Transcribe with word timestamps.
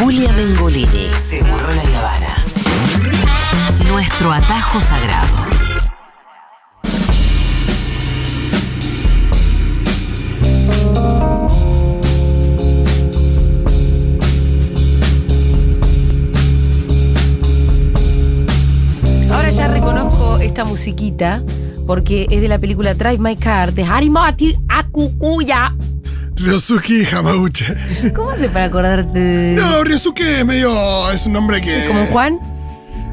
Julia 0.00 0.32
Mengolini. 0.32 1.10
Seguro 1.28 1.58
la 1.58 1.98
Habana. 1.98 2.34
Nuestro 3.86 4.32
atajo 4.32 4.80
sagrado. 4.80 5.28
Ahora 19.30 19.50
ya 19.50 19.68
reconozco 19.68 20.38
esta 20.38 20.64
musiquita 20.64 21.44
porque 21.86 22.26
es 22.30 22.40
de 22.40 22.48
la 22.48 22.58
película 22.58 22.94
Drive 22.94 23.18
My 23.18 23.36
Car 23.36 23.74
de 23.74 23.84
Harimati 23.84 24.56
Akukuya. 24.66 25.74
Ryosuke 26.42 27.06
Hamauche. 27.12 27.66
¿Cómo 28.14 28.30
hace 28.30 28.48
para 28.48 28.66
acordarte 28.66 29.18
de.? 29.18 29.54
No, 29.54 29.84
Ryosuke 29.84 30.20
es 30.20 30.44
medio. 30.46 31.10
Es 31.10 31.26
un 31.26 31.32
nombre 31.34 31.60
que. 31.60 31.84
¿Como 31.86 32.06
Juan? 32.06 32.38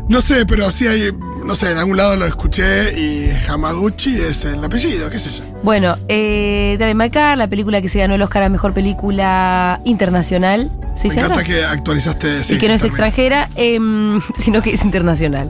No 0.07 0.21
sé, 0.21 0.45
pero 0.45 0.69
sí 0.71 0.87
hay. 0.87 1.11
No 1.43 1.55
sé, 1.55 1.71
en 1.71 1.77
algún 1.77 1.95
lado 1.97 2.15
lo 2.17 2.25
escuché 2.25 2.99
y 2.99 3.29
Hamaguchi 3.49 4.19
es 4.19 4.43
el 4.45 4.63
apellido, 4.63 5.09
qué 5.09 5.17
sé 5.17 5.39
yo. 5.39 5.45
Bueno, 5.63 5.95
eh, 6.09 6.75
Drive 6.77 6.93
My 6.93 7.09
Car, 7.09 7.37
la 7.37 7.47
película 7.47 7.81
que 7.81 7.87
se 7.87 7.99
ganó 7.99 8.15
el 8.15 8.21
Oscar 8.21 8.43
a 8.43 8.49
mejor 8.49 8.73
película 8.73 9.79
internacional. 9.85 10.69
¿Sí 10.95 11.07
Me 11.07 11.13
se 11.13 11.19
encanta 11.21 11.41
llama? 11.41 11.55
que 11.55 11.63
actualizaste. 11.63 12.43
sí, 12.43 12.55
y 12.55 12.57
que 12.57 12.67
no 12.67 12.73
es 12.73 12.81
también. 12.81 12.91
extranjera, 12.91 13.49
em, 13.55 14.21
sino 14.39 14.61
que 14.61 14.71
es 14.73 14.83
internacional. 14.83 15.49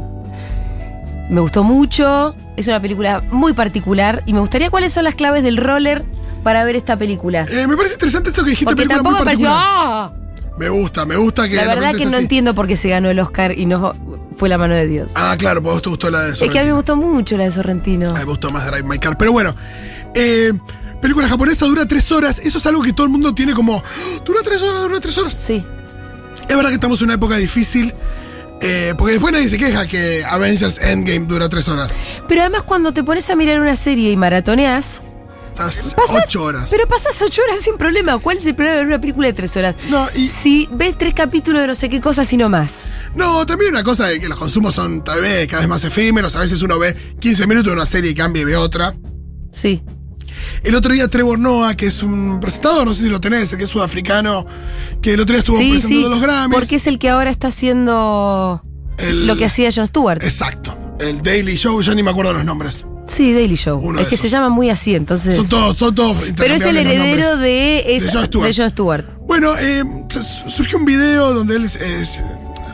Me 1.30 1.42
gustó 1.42 1.64
mucho, 1.64 2.36
es 2.56 2.68
una 2.68 2.80
película 2.80 3.22
muy 3.32 3.54
particular 3.54 4.22
y 4.28 4.34
me 4.34 4.40
gustaría 4.40 4.70
cuáles 4.70 4.94
son 4.94 5.04
las 5.04 5.16
claves 5.16 5.44
del 5.44 5.58
roller 5.58 6.06
para 6.44 6.64
ver 6.64 6.76
esta 6.76 6.98
película. 6.98 7.46
Eh, 7.50 7.68
me 7.68 7.76
parece 7.78 7.96
interesante 7.96 8.30
esto 8.30 8.44
que 8.44 8.52
dijiste, 8.52 8.66
Porque 8.66 8.84
película 8.84 8.98
tampoco 8.98 9.18
muy 9.18 9.26
pareció. 9.26 9.48
¡ah! 9.52 10.12
Me 10.58 10.70
gusta, 10.70 11.06
me 11.06 11.16
gusta 11.16 11.48
que. 11.48 11.56
La 11.56 11.68
verdad 11.68 11.94
que 11.96 12.06
no 12.06 12.12
así. 12.12 12.22
entiendo 12.24 12.56
por 12.56 12.66
qué 12.68 12.76
se 12.78 12.90
ganó 12.90 13.10
el 13.12 13.20
Oscar 13.20 13.52
y 13.58 13.66
no 13.68 13.94
fue 14.38 14.50
la 14.50 14.58
mano 14.58 14.74
de 14.74 14.88
Dios. 14.88 15.14
Ah, 15.16 15.36
claro, 15.38 15.62
pues 15.62 15.74
vos 15.76 15.82
te 15.84 15.90
gustó 15.90 16.10
la 16.10 16.24
de 16.24 16.32
es 16.34 16.40
que 16.40 16.46
a 16.46 16.48
mí 16.48 16.54
me 16.54 16.56
Sorrentino. 16.62 16.76
gustó 16.78 16.96
mucho 16.98 17.38
la 17.38 17.44
de 17.44 17.52
Sorrentino. 17.52 18.10
A 18.10 18.14
mí 18.14 18.20
me 18.20 18.26
gustó 18.26 18.50
más 18.50 18.66
Drive 18.66 18.84
My 18.88 18.98
Car. 18.98 19.18
Pero 19.20 19.32
bueno, 19.32 19.56
eh, 20.16 20.52
película 21.00 21.28
japonesa 21.28 21.66
dura 21.68 21.86
tres 21.88 22.12
horas. 22.12 22.40
Eso 22.40 22.58
es 22.58 22.66
algo 22.66 22.82
que 22.82 22.92
todo 22.94 23.06
el 23.06 23.12
mundo 23.12 23.36
tiene 23.36 23.54
como. 23.54 23.78
"Ah, 23.86 24.22
Dura 24.26 24.40
tres 24.44 24.62
horas, 24.64 24.82
dura 24.82 25.00
tres 25.00 25.18
horas. 25.20 25.34
Sí. 25.36 25.64
Es 26.48 26.56
verdad 26.56 26.70
que 26.70 26.76
estamos 26.76 27.00
en 27.02 27.06
una 27.06 27.14
época 27.16 27.36
difícil. 27.38 27.94
eh, 28.60 28.96
porque 28.98 29.12
después 29.14 29.32
nadie 29.32 29.48
se 29.50 29.60
queja 29.60 29.86
que 29.86 30.24
Avengers 30.28 30.80
Endgame 30.82 31.28
dura 31.28 31.48
tres 31.48 31.68
horas. 31.68 31.94
Pero 32.28 32.42
además 32.42 32.64
cuando 32.64 32.92
te 32.92 33.04
pones 33.04 33.30
a 33.30 33.36
mirar 33.36 33.60
una 33.60 33.76
serie 33.76 34.10
y 34.12 34.18
maratoneas, 34.18 35.04
Estás 35.60 35.96
ocho 36.26 36.44
horas. 36.44 36.68
pero 36.70 36.88
pasas 36.88 37.22
ocho 37.22 37.42
horas 37.44 37.62
sin 37.62 37.78
problema. 37.78 38.18
¿Cuál 38.20 38.38
es 38.38 38.46
el 38.46 38.56
problema 38.56 38.76
de 38.76 38.80
ver 38.82 38.88
una 38.88 39.02
película 39.02 39.28
de 39.28 39.34
tres 39.34 39.56
horas? 39.58 39.76
No, 39.90 40.08
y- 40.16 40.28
Si 40.28 40.68
ves 40.72 40.98
tres 40.98 41.14
capítulos 41.14 41.62
de 41.62 41.68
no 41.68 41.76
sé 41.76 41.90
qué 41.90 42.00
cosas 42.00 42.32
y 42.34 42.38
no 42.38 42.50
más. 42.50 42.86
No, 43.16 43.46
también 43.46 43.72
una 43.72 43.84
cosa 43.84 44.08
de 44.08 44.20
que 44.20 44.28
los 44.30 44.38
consumos 44.38 44.76
son 44.76 45.04
tal 45.04 45.22
vez 45.22 45.48
cada 45.48 45.62
vez 45.62 45.70
más 45.70 45.84
efímeros. 45.84 46.36
A 46.36 46.40
veces 46.42 46.62
uno 46.62 46.78
ve 46.80 46.96
15 47.20 47.48
minutos 47.48 47.72
de 47.72 47.74
una 47.78 47.86
serie 47.86 48.12
y 48.12 48.16
cambia 48.16 48.42
y 48.42 48.46
ve 48.46 48.56
otra. 48.56 48.94
Sí. 49.52 49.84
El 50.64 50.76
otro 50.76 50.94
día 50.94 51.08
Trevor 51.08 51.40
Noah, 51.40 51.76
que 51.76 51.88
es 51.88 52.04
un 52.04 52.40
presentador, 52.40 52.86
no 52.86 52.94
sé 52.94 53.04
si 53.04 53.10
lo 53.10 53.20
tenés, 53.20 53.56
que 53.56 53.64
es 53.64 53.70
sudafricano, 53.70 54.46
que 55.02 55.14
el 55.14 55.20
otro 55.20 55.34
día 55.34 55.40
estuvo 55.40 55.58
Sí, 55.58 55.72
presentando 55.72 56.08
sí. 56.08 56.10
los 56.14 56.22
Grammys. 56.22 56.54
Porque 56.56 56.76
es 56.76 56.86
el 56.88 57.00
que 57.00 57.10
ahora 57.10 57.32
está 57.32 57.48
haciendo 57.48 58.62
El- 58.98 59.26
lo 59.26 59.36
que 59.36 59.46
hacía 59.46 59.70
Jon 59.74 59.88
Stewart. 59.88 60.24
Exacto. 60.24 60.78
El 61.00 61.22
Daily 61.22 61.56
Show, 61.58 61.82
ya 61.82 61.94
ni 61.96 62.04
me 62.04 62.12
acuerdo 62.12 62.34
los 62.34 62.46
nombres. 62.46 62.86
Sí, 63.08 63.34
Daily 63.34 63.56
Show. 63.56 63.80
Uno 63.82 64.02
es 64.02 64.08
que 64.08 64.16
esos. 64.16 64.26
se 64.26 64.30
llama 64.30 64.50
muy 64.50 64.70
así, 64.70 64.94
entonces. 64.96 65.36
Son 65.36 65.48
todos, 65.48 65.78
son 65.78 65.96
todos 65.96 66.18
Pero 66.36 66.54
es 66.54 66.62
el 66.64 66.78
heredero 66.78 67.38
de, 67.38 67.96
es- 67.96 68.04
De 68.06 68.12
Jon 68.12 68.26
Stewart. 68.26 68.48
de 68.56 68.70
Stewart. 68.70 69.06
Bueno, 69.28 69.56
eh, 69.58 69.84
se- 70.10 70.50
surgió 70.50 70.78
un 70.78 70.86
video 70.86 71.34
donde 71.34 71.56
él 71.56 71.66
es- 71.66 72.20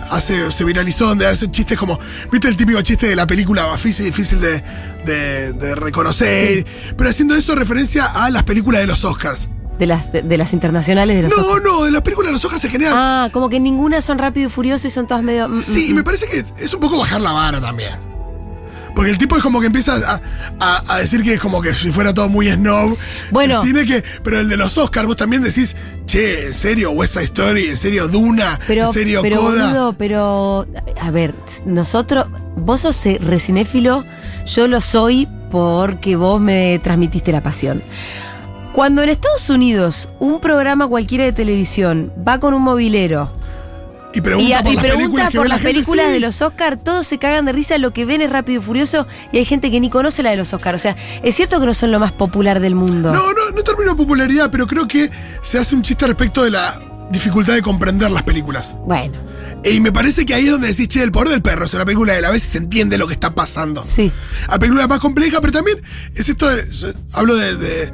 hace, 0.10 0.52
se 0.52 0.64
viralizó, 0.64 1.08
donde 1.08 1.26
hace 1.28 1.50
chistes 1.50 1.78
como, 1.78 2.00
¿viste 2.32 2.48
el 2.48 2.56
típico 2.58 2.82
chiste 2.82 3.08
de 3.08 3.16
la 3.16 3.26
película 3.28 3.72
difícil, 3.74 4.06
difícil 4.06 4.40
de, 4.40 4.64
de- 5.06 5.54
de 5.54 5.76
reconocer? 5.76 6.66
Pero 6.98 7.10
haciendo 7.10 7.36
eso 7.36 7.56
referencia 7.56 8.06
a 8.06 8.30
las 8.30 8.44
películas 8.44 8.82
de 8.82 8.88
los 8.88 9.04
Oscars. 9.06 9.50
De 9.80 9.88
las, 9.88 10.12
de, 10.14 10.22
de 10.22 10.38
las 10.38 10.54
internacionales 10.54 11.16
de 11.16 11.24
los 11.24 11.36
No, 11.36 11.44
Oscars. 11.48 11.64
no, 11.64 11.84
de 11.86 11.92
las 11.92 12.02
películas 12.04 12.28
de 12.30 12.34
los 12.34 12.46
Oscars 12.46 12.64
en 12.66 12.72
general. 12.72 12.94
Ah, 12.96 13.30
como 13.34 13.50
que 13.50 13.60
ninguna 13.60 14.02
son 14.02 14.20
rápido 14.20 14.48
y 14.48 14.52
furioso 14.52 14.88
y 14.88 14.92
son 14.92 15.08
todas 15.08 15.24
medio. 15.24 15.50
mm, 15.50 15.62
Sí, 15.64 15.86
mm, 15.88 15.90
y 15.90 15.94
me 15.96 16.02
mm. 16.02 16.04
parece 16.04 16.28
que 16.28 16.44
es 16.64 16.74
un 16.74 16.80
poco 16.80 16.98
bajar 17.00 17.20
la 17.22 17.32
vara 17.32 17.60
también. 17.60 18.13
Porque 18.96 19.12
el 19.12 19.18
tipo 19.18 19.36
es 19.36 19.42
como 19.44 19.60
que 19.60 19.68
empieza 19.68 19.96
a, 19.96 20.22
a- 20.60 20.84
a 20.96 20.98
decir 21.00 21.24
que 21.24 21.34
es 21.34 21.40
como 21.40 21.62
que 21.62 21.74
si 21.74 21.92
fuera 21.92 22.14
todo 22.14 22.30
muy 22.30 22.48
snob. 22.50 22.98
Bueno. 23.32 23.62
El 23.62 23.68
cine 23.68 23.86
que, 23.86 24.04
pero 24.24 24.40
el 24.40 24.50
de 24.50 24.58
los 24.58 24.78
Oscars, 24.78 25.08
vos 25.08 25.16
también 25.18 25.42
decís, 25.42 25.76
che, 26.06 26.48
¿en 26.48 26.54
serio 26.54 26.92
West 26.92 27.14
Side 27.14 27.26
Story? 27.26 27.68
¿En 27.70 27.78
serio 27.78 28.08
Duna? 28.08 28.60
Pero, 28.68 28.86
¿En 28.88 28.94
serio 28.94 29.20
pero, 29.22 29.38
Coda? 29.38 29.66
boludo, 29.68 29.94
pero. 29.94 30.68
A 31.02 31.12
ver, 31.12 31.34
nosotros. 31.66 32.28
Vos 32.56 32.82
sos 32.82 33.04
recinéfilo, 33.20 34.06
yo 34.46 34.68
lo 34.68 34.80
soy 34.80 35.28
porque 35.52 36.16
vos 36.16 36.40
me 36.40 36.80
transmitiste 36.84 37.32
la 37.32 37.42
pasión. 37.42 37.82
Cuando 38.74 39.02
en 39.04 39.10
Estados 39.10 39.50
Unidos 39.50 40.10
un 40.20 40.40
programa 40.40 40.88
cualquiera 40.88 41.24
de 41.26 41.32
televisión 41.34 42.12
va 42.28 42.40
con 42.40 42.54
un 42.54 42.62
movilero 42.64 43.32
Y 44.14 44.22
pregunta 44.22 44.60
y, 44.60 44.64
por 44.64 44.72
y 44.72 44.76
las 44.76 44.86
pregunta 44.86 45.30
por 45.32 45.48
la 45.48 45.56
las 45.56 45.64
películas 45.64 46.06
sí. 46.08 46.12
de 46.14 46.20
los 46.20 46.42
Oscars, 46.42 46.84
todos 46.84 47.08
se 47.08 47.18
cagan 47.18 47.46
de 47.46 47.52
risa, 47.52 47.78
lo 47.80 47.92
que 47.94 48.06
ven 48.06 48.22
es 48.22 48.30
Rápido 48.30 48.62
y 48.62 48.64
Furioso 48.64 49.08
y 49.32 49.38
hay 49.40 49.46
gente 49.46 49.72
que 49.72 49.80
ni 49.80 49.90
conoce 49.90 50.22
la 50.24 50.30
de 50.30 50.38
los 50.38 50.54
Oscars. 50.54 50.76
O 50.76 50.80
sea, 50.82 50.96
es 51.24 51.36
cierto 51.36 51.60
que 51.60 51.66
no 51.66 51.74
son 51.74 51.92
lo 51.92 52.00
más 52.00 52.12
popular 52.12 52.60
del 52.60 52.76
mundo. 52.76 53.12
No, 53.12 53.34
no, 53.34 53.50
no 53.52 53.64
termino 53.64 53.96
popularidad, 53.98 54.50
pero 54.52 54.68
creo 54.68 54.88
que 54.88 55.10
se 55.42 55.58
hace 55.58 55.76
un 55.76 55.82
chiste 55.82 56.06
respecto 56.08 56.44
de 56.44 56.52
la 56.52 56.80
dificultad 57.12 57.54
de 57.54 57.62
comprender 57.62 58.10
las 58.12 58.24
películas. 58.24 58.76
Bueno, 58.86 59.20
Y 59.64 59.80
me 59.80 59.92
parece 59.92 60.26
que 60.26 60.34
ahí 60.34 60.46
es 60.46 60.52
donde 60.52 60.68
decís, 60.68 60.88
che, 60.88 61.02
el 61.04 61.12
poder 61.12 61.30
del 61.30 61.42
perro 61.42 61.66
es 61.66 61.74
una 61.74 61.86
película 61.86 62.14
de 62.14 62.22
la 62.22 62.32
vez 62.32 62.44
y 62.44 62.48
se 62.48 62.58
entiende 62.58 62.98
lo 62.98 63.08
que 63.08 63.14
está 63.14 63.34
pasando. 63.36 63.84
sí. 63.84 64.12
A 64.48 64.58
película 64.60 64.88
más 64.88 65.00
compleja, 65.00 65.40
pero 65.42 65.54
también 65.54 65.82
es 66.16 66.28
esto, 66.30 66.48
de- 66.50 66.66
hablo 67.14 67.36
de, 67.36 67.56
de- 67.56 67.92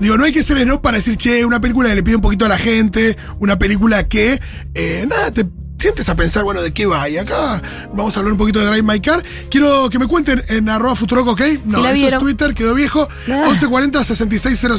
Digo, 0.00 0.16
no 0.18 0.24
hay 0.24 0.32
que 0.32 0.42
ser 0.42 0.58
snob 0.58 0.80
para 0.80 0.96
decir, 0.96 1.16
che, 1.16 1.44
una 1.44 1.60
película 1.60 1.88
que 1.88 1.94
le 1.94 2.02
pide 2.02 2.16
un 2.16 2.22
poquito 2.22 2.44
a 2.44 2.48
la 2.48 2.58
gente, 2.58 3.16
una 3.38 3.58
película 3.58 4.08
que, 4.08 4.40
eh, 4.74 5.06
nada, 5.08 5.30
te 5.30 5.46
sientes 5.82 6.08
a 6.08 6.14
pensar, 6.14 6.44
bueno, 6.44 6.62
¿de 6.62 6.72
qué 6.72 6.86
va? 6.86 7.08
Y 7.08 7.16
acá 7.16 7.60
vamos 7.92 8.16
a 8.16 8.20
hablar 8.20 8.30
un 8.32 8.38
poquito 8.38 8.60
de 8.60 8.66
Drive 8.66 8.84
My 8.84 9.00
Car. 9.00 9.20
Quiero 9.50 9.90
que 9.90 9.98
me 9.98 10.06
cuenten 10.06 10.40
en 10.48 10.68
arroba 10.68 10.94
futurock, 10.94 11.26
¿ok? 11.26 11.40
No, 11.64 11.82
la 11.82 11.90
eso 11.90 12.06
es 12.06 12.18
Twitter, 12.18 12.54
quedó 12.54 12.72
viejo. 12.72 13.08
Ah. 13.28 13.48
1140 13.48 14.04
660000 14.04 14.78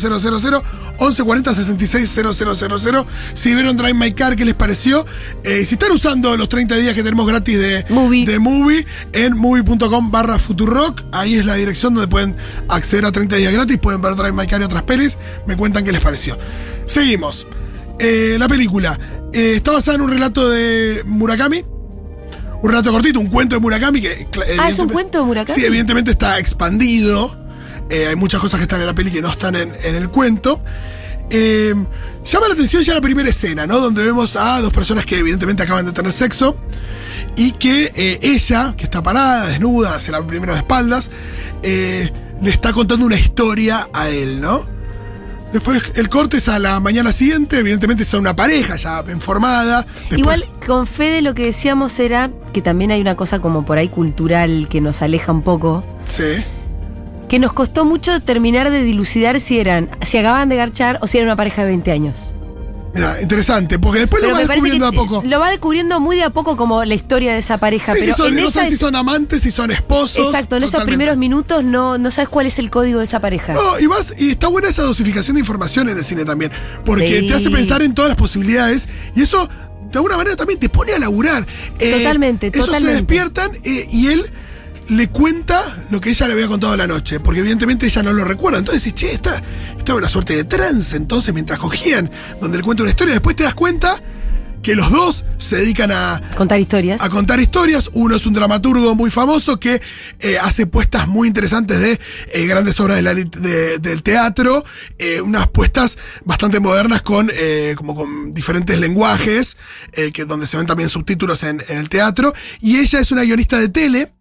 1140 0.98 1.56
660000 1.56 3.06
Si 3.34 3.54
vieron 3.54 3.76
Drive 3.76 3.94
My 3.96 4.14
Car, 4.14 4.38
¿qué 4.38 4.46
les 4.46 4.56
pareció? 4.56 5.06
Eh, 5.44 5.66
si 5.66 5.76
están 5.76 5.92
usando 5.92 6.38
los 6.38 6.48
30 6.48 6.78
días 6.78 6.96
que 6.96 7.04
tenemos 7.04 7.28
gratis 7.28 7.60
de 7.60 7.86
Movie. 7.90 8.26
de 8.26 8.40
Movie 8.40 8.86
en 9.12 9.36
movie.com 9.36 10.10
barra 10.10 10.40
Futurock. 10.40 11.04
Ahí 11.12 11.36
es 11.36 11.46
la 11.46 11.56
dirección 11.56 11.94
donde 11.94 12.08
pueden 12.08 12.38
acceder 12.70 13.06
a 13.06 13.12
30 13.12 13.36
días 13.36 13.52
gratis, 13.52 13.78
pueden 13.78 14.02
ver 14.02 14.16
Drive 14.16 14.32
My 14.32 14.48
Car 14.48 14.62
y 14.62 14.64
otras 14.64 14.84
pelis. 14.84 15.18
Me 15.46 15.58
cuentan 15.58 15.84
qué 15.84 15.92
les 15.92 16.02
pareció. 16.02 16.38
Seguimos. 16.86 17.46
Eh, 18.00 18.38
la 18.40 18.48
película 18.48 18.98
eh, 19.34 19.54
está 19.56 19.72
basada 19.72 19.96
en 19.96 20.02
un 20.02 20.10
relato 20.10 20.50
de 20.50 21.04
Murakami. 21.06 21.64
Un 22.62 22.70
relato 22.70 22.92
cortito, 22.92 23.20
un 23.20 23.28
cuento 23.28 23.56
de 23.56 23.62
Murakami 23.62 24.02
que... 24.02 24.28
Ah, 24.58 24.70
es 24.70 24.80
un 24.80 24.88
cuento 24.88 25.20
de 25.20 25.26
Murakami. 25.26 25.60
Sí, 25.60 25.66
evidentemente 25.66 26.12
está 26.12 26.40
expandido. 26.40 27.38
Eh, 27.90 28.08
hay 28.08 28.16
muchas 28.16 28.40
cosas 28.40 28.60
que 28.60 28.64
están 28.64 28.80
en 28.80 28.88
la 28.88 28.96
peli 28.96 29.12
que 29.12 29.22
no 29.22 29.30
están 29.30 29.56
en, 29.56 29.76
en 29.84 29.96
el 29.96 30.10
cuento. 30.10 30.62
Eh, 31.30 31.74
llama 32.24 32.48
la 32.48 32.54
atención 32.54 32.84
ya 32.84 32.94
la 32.94 33.02
primera 33.02 33.28
escena, 33.30 33.66
¿no? 33.66 33.80
Donde 33.80 34.04
vemos 34.04 34.36
a 34.36 34.62
dos 34.62 34.72
personas 34.72 35.06
que 35.06 35.18
evidentemente 35.18 35.64
acaban 35.64 35.86
de 35.86 35.92
tener 35.92 36.12
sexo 36.12 36.58
y 37.36 37.52
que 37.54 37.92
eh, 37.96 38.20
ella, 38.22 38.76
que 38.78 38.84
está 38.84 39.02
parada, 39.02 39.48
desnuda, 39.48 40.00
se 40.00 40.12
la 40.12 40.26
primero 40.26 40.54
de 40.54 40.60
espaldas, 40.60 41.10
eh, 41.64 42.12
le 42.42 42.50
está 42.50 42.74
contando 42.74 43.06
una 43.06 43.18
historia 43.18 43.90
a 43.94 44.10
él, 44.10 44.42
¿no? 44.42 44.68
Después 45.54 45.82
el 45.96 46.10
corte 46.10 46.38
es 46.38 46.50
a 46.50 46.58
la 46.60 46.80
mañana 46.80 47.12
siguiente, 47.12 47.60
evidentemente 47.60 48.04
son 48.04 48.22
una 48.22 48.36
pareja 48.36 48.76
ya 48.76 49.04
informada. 49.12 49.86
Después- 50.10 50.18
Igual, 50.18 50.46
con 50.66 50.88
Fede 50.88 51.22
lo 51.22 51.34
que 51.36 51.46
decíamos 51.46 51.98
era 52.00 52.32
que 52.52 52.62
también 52.62 52.92
hay 52.92 53.00
una 53.02 53.16
cosa 53.16 53.40
como 53.40 53.66
por 53.66 53.78
ahí 53.78 53.88
cultural 53.88 54.68
que 54.70 54.82
nos 54.82 55.02
aleja 55.02 55.32
un 55.32 55.44
poco. 55.44 55.84
Sí. 56.08 56.44
Que 57.30 57.40
nos 57.40 57.54
costó 57.54 57.86
mucho 57.86 58.20
terminar 58.22 58.70
de 58.72 58.84
dilucidar 58.84 59.40
si 59.40 59.60
eran, 59.60 59.90
si 60.02 60.18
acababan 60.18 60.50
de 60.50 60.56
garchar 60.56 61.00
o 61.02 61.08
si 61.08 61.18
eran 61.18 61.28
una 61.30 61.36
pareja 61.36 61.62
de 61.62 61.68
20 61.70 61.92
años. 61.92 62.34
Mira, 62.94 63.20
interesante, 63.22 63.80
porque 63.80 64.02
después 64.02 64.22
lo 64.22 64.32
va 64.32 64.40
descubriendo 64.40 64.92
que 64.92 64.96
a 64.96 65.00
poco. 65.00 65.24
Lo 65.26 65.40
va 65.40 65.50
descubriendo 65.50 66.00
muy 66.00 66.16
de 66.16 66.24
a 66.24 66.30
poco 66.30 66.56
como 66.56 66.86
la 66.86 66.94
historia 66.94 67.34
de 67.34 67.40
esa 67.40 67.58
pareja. 67.58 67.94
Sí, 67.94 68.00
pero 68.02 68.16
son, 68.16 68.38
en 68.38 68.44
no 68.44 68.52
sé 68.52 68.70
si 68.70 68.76
son 68.76 68.96
amantes, 68.96 69.42
si 69.42 69.50
son 69.52 69.72
esposos. 69.72 70.28
Exacto, 70.28 70.58
en 70.58 70.64
esos 70.64 70.84
primeros 70.84 71.18
minutos 71.18 71.64
no, 71.64 71.98
no 71.98 72.12
sabes 72.12 72.30
cuál 72.30 72.46
es 72.46 72.60
el 72.60 72.70
código 72.70 73.00
de 73.00 73.06
esa 73.06 73.20
pareja. 73.20 73.54
No, 73.54 73.80
y 73.80 73.88
vas, 73.88 74.14
y 74.18 74.32
está 74.32 74.48
buena 74.48 74.70
esa 74.70 74.84
dosificación 74.84 75.36
de 75.36 75.40
información 75.40 75.90
en 75.90 75.98
el 75.98 76.04
cine 76.04 76.24
también. 76.24 76.52
Porque 76.86 77.22
Sí. 77.22 77.28
te 77.28 77.34
hace 77.34 77.50
pensar 77.50 77.82
en 77.82 77.94
todas 77.96 78.10
las 78.10 78.18
posibilidades. 78.18 78.88
Y 79.16 79.22
eso, 79.24 79.48
de 79.92 79.98
alguna 79.98 80.18
manera, 80.18 80.36
también 80.36 80.60
te 80.60 80.70
pone 80.70 80.94
a 80.94 81.00
laburar. 81.00 81.46
Eh, 81.80 81.98
Totalmente, 81.98 82.48
ellos 82.48 82.66
totalmente. 82.66 82.92
se 82.92 82.96
despiertan 82.98 83.52
eh, 83.64 83.88
y 83.92 84.08
él 84.08 84.32
le 84.90 85.10
cuenta 85.10 85.86
lo 85.90 86.00
que 86.02 86.10
ella 86.10 86.28
le 86.28 86.34
había 86.34 86.48
contado 86.48 86.76
la 86.78 86.88
noche. 86.88 87.20
Porque 87.20 87.40
evidentemente 87.42 87.86
ella 87.86 88.04
no 88.04 88.14
lo 88.14 88.24
recuerda. 88.26 88.60
Entonces 88.60 88.84
decís, 88.84 89.00
che, 89.00 89.14
esta, 89.14 89.42
esta 89.78 89.96
una 89.96 90.10
suerte 90.10 90.36
de 90.36 90.44
trance. 90.44 90.96
Entonces, 90.98 91.34
mientras 91.34 91.60
cogían, 91.60 92.10
donde 92.42 92.58
le 92.58 92.64
cuenta 92.64 92.84
una 92.84 92.90
historia, 92.92 93.14
después 93.14 93.36
te 93.36 93.44
das 93.44 93.54
cuenta 93.56 94.02
que 94.62 94.76
los 94.76 94.90
dos 94.92 95.26
se 95.40 95.58
dedican 95.58 95.92
a, 95.92 96.22
Contar 96.38 96.58
historias. 96.58 97.02
a 97.02 97.10
contar 97.10 97.38
historias. 97.42 97.90
Uno 97.92 98.16
es 98.16 98.26
un 98.26 98.34
dramaturgo 98.34 98.96
muy 98.96 99.10
famoso 99.10 99.60
que 99.60 99.82
eh, 100.22 100.38
hace 100.40 100.66
puestas 100.68 101.06
muy 101.10 101.28
interesantes 101.28 101.80
de 101.82 102.00
eh, 102.32 102.46
grandes 102.48 102.80
obras 102.80 102.96
de 102.96 103.02
la 103.02 103.14
de- 103.14 103.78
del 103.80 104.04
teatro, 104.04 104.64
eh, 105.00 105.20
unas 105.20 105.50
puestas 105.50 105.98
bastante 106.24 106.62
modernas 106.62 107.02
con, 107.02 107.30
como 107.76 107.94
con 107.94 108.34
diferentes 108.34 108.80
lenguajes, 108.80 109.58
que, 110.14 110.24
donde 110.24 110.48
se 110.48 110.56
ven 110.56 110.66
también 110.66 110.88
subtítulos 110.88 111.44
en, 111.44 111.62
en 111.68 111.78
el 111.80 111.90
teatro. 111.90 112.34
Y 112.62 112.78
ella 112.78 113.00
es 113.02 113.12
una 113.12 113.24
guionista 113.24 113.60
de 113.60 113.68
tele. 113.68 114.14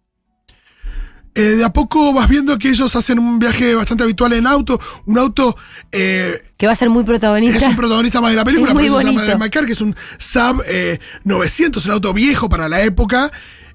Eh, 1.35 1.41
de 1.41 1.63
a 1.63 1.73
poco 1.73 2.13
vas 2.13 2.29
viendo 2.29 2.59
que 2.59 2.69
ellos 2.69 2.95
hacen 2.95 3.17
un 3.17 3.39
viaje 3.39 3.73
bastante 3.73 4.03
habitual 4.03 4.33
en 4.33 4.45
auto, 4.45 4.79
un 5.07 5.17
auto 5.17 5.57
eh, 5.91 6.43
que 6.57 6.67
va 6.67 6.73
a 6.73 6.75
ser 6.75 6.91
muy 6.91 7.03
protagonista. 7.03 7.57
es 7.57 7.63
un 7.63 7.75
protagonista 7.75 8.21
más 8.21 8.29
de 8.31 8.35
la 8.37 8.45
película, 8.45 8.71
por 8.73 8.83
eso 8.83 8.99
se 8.99 9.05
llama 9.07 9.37
McCarr, 9.37 9.65
que 9.65 9.71
es 9.71 9.81
un 9.81 9.95
Saab 10.19 10.61
eh, 10.67 10.99
900, 11.23 11.83
un 11.87 11.91
auto 11.91 12.13
viejo 12.13 12.49
para 12.49 12.69
la 12.69 12.83
época, 12.83 13.31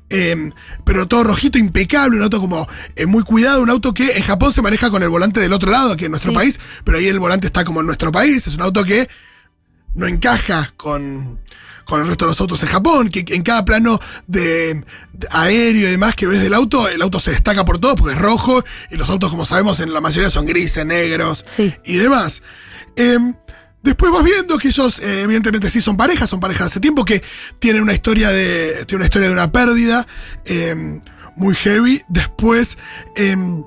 eh, 0.08 0.52
pero 0.84 1.08
todo 1.08 1.24
rojito, 1.24 1.58
impecable, 1.58 2.16
un 2.16 2.22
auto 2.22 2.40
como 2.40 2.68
eh, 2.94 3.06
muy 3.06 3.24
cuidado, 3.24 3.60
un 3.60 3.70
auto 3.70 3.92
que 3.92 4.16
en 4.16 4.22
Japón 4.22 4.52
se 4.52 4.62
maneja 4.62 4.88
con 4.90 5.02
el 5.02 5.08
volante 5.08 5.40
del 5.40 5.52
otro 5.52 5.72
lado, 5.72 5.96
que 5.96 6.04
en 6.04 6.12
nuestro 6.12 6.30
Sí. 6.30 6.36
país, 6.36 6.60
pero 6.84 6.98
ahí 6.98 7.08
el 7.08 7.18
volante 7.18 7.48
está 7.48 7.64
como 7.64 7.80
en 7.80 7.86
nuestro 7.86 8.12
país, 8.12 8.46
es 8.46 8.54
un 8.54 8.62
auto 8.62 8.84
que 8.84 9.08
no 9.96 10.06
encaja 10.06 10.72
con, 10.76 11.40
con 11.88 12.02
el 12.02 12.06
resto 12.06 12.26
de 12.26 12.30
los 12.32 12.40
autos 12.40 12.62
en 12.62 12.68
Japón, 12.68 13.08
que 13.08 13.24
en 13.34 13.42
cada 13.42 13.64
plano 13.64 13.98
de, 14.26 14.84
de 15.14 15.28
aéreo 15.30 15.88
y 15.88 15.90
demás 15.92 16.14
que 16.14 16.26
ves 16.26 16.42
del 16.42 16.52
auto, 16.52 16.86
el 16.88 17.00
auto 17.00 17.18
se 17.18 17.30
destaca 17.30 17.64
por 17.64 17.78
todo 17.78 17.96
porque 17.96 18.14
es 18.14 18.20
rojo 18.20 18.62
y 18.90 18.96
los 18.96 19.08
autos, 19.08 19.30
como 19.30 19.44
sabemos, 19.46 19.80
en 19.80 19.92
la 19.94 20.00
mayoría 20.02 20.28
son 20.28 20.44
grises, 20.44 20.84
negros 20.84 21.44
Sí. 21.48 21.74
y 21.84 21.96
demás. 21.96 22.42
Em, 22.94 23.34
después 23.82 24.12
vas 24.12 24.22
viendo 24.22 24.58
que 24.58 24.68
ellos, 24.68 24.98
eh, 24.98 25.22
evidentemente, 25.22 25.70
sí 25.70 25.80
son 25.80 25.96
parejas, 25.96 26.28
son 26.28 26.40
parejas 26.40 26.66
hace 26.66 26.80
tiempo, 26.80 27.04
que 27.06 27.22
tienen 27.58 27.80
una 27.82 27.94
historia 27.94 28.28
de. 28.30 28.84
Tiene 28.86 28.96
una 28.98 29.04
historia 29.06 29.28
de 29.28 29.32
una 29.34 29.50
pérdida 29.50 30.06
em, 30.44 31.00
muy 31.36 31.54
heavy. 31.54 32.02
Después. 32.08 32.76
em, 33.16 33.64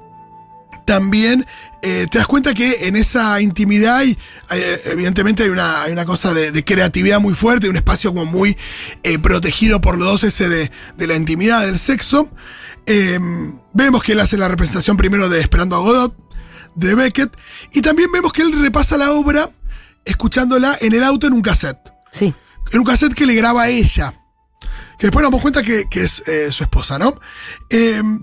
también 0.86 1.46
eh, 1.81 2.07
te 2.10 2.18
das 2.18 2.28
cuenta 2.28 2.54
que 2.54 2.88
en 2.88 2.95
esa 2.95 3.42
intimidad 3.42 3.98
hay, 3.98 4.18
eh, 4.51 4.81
evidentemente 4.86 5.44
hay 5.44 5.50
una, 5.50 5.83
hay 5.83 5.92
una 5.92 6.06
cosa 6.06 6.33
de, 6.33 6.51
de 6.51 6.63
creatividad 6.63 7.19
muy 7.19 7.33
fuerte, 7.33 7.69
un 7.69 7.75
espacio 7.75 8.13
como 8.13 8.25
muy 8.25 8.57
eh, 9.04 9.18
protegido 9.19 9.81
por 9.81 9.98
los 9.98 10.07
dos 10.07 10.24
ese 10.24 10.48
de, 10.50 10.72
de 10.98 11.07
la 11.07 11.16
intimidad, 11.16 11.66
del 11.66 11.80
sexo. 11.80 12.30
Vemos 13.74 14.04
que 14.04 14.12
él 14.12 14.19
hace 14.19 14.38
la 14.38 14.48
representación 14.48 14.98
primero 14.98 15.30
de 15.30 15.39
Esperando 15.39 15.75
a 15.75 15.80
Godot, 15.80 16.16
de 16.75 16.95
Beckett, 16.95 17.31
y 17.74 17.81
también 17.81 18.12
vemos 18.12 18.34
que 18.34 18.42
él 18.42 18.51
repasa 18.62 18.98
la 18.98 19.12
obra 19.12 19.50
escuchándola 20.04 20.77
en 20.81 20.94
el 20.94 21.04
auto 21.04 21.27
en 21.27 21.34
un 21.34 21.42
cassette. 21.42 21.80
Sí. 22.12 22.34
En 22.72 22.80
un 22.80 22.86
cassette 22.86 23.13
que 23.13 23.25
le 23.25 23.36
graba 23.36 23.63
a 23.63 23.69
ella. 23.69 24.13
Que 25.00 25.07
después 25.07 25.24
nos 25.24 25.31
damos 25.31 25.42
cuenta 25.42 25.63
que, 25.63 25.86
que 25.89 26.04
es 26.04 26.24
su 26.50 26.63
esposa, 26.63 27.00
¿no? 27.00 27.19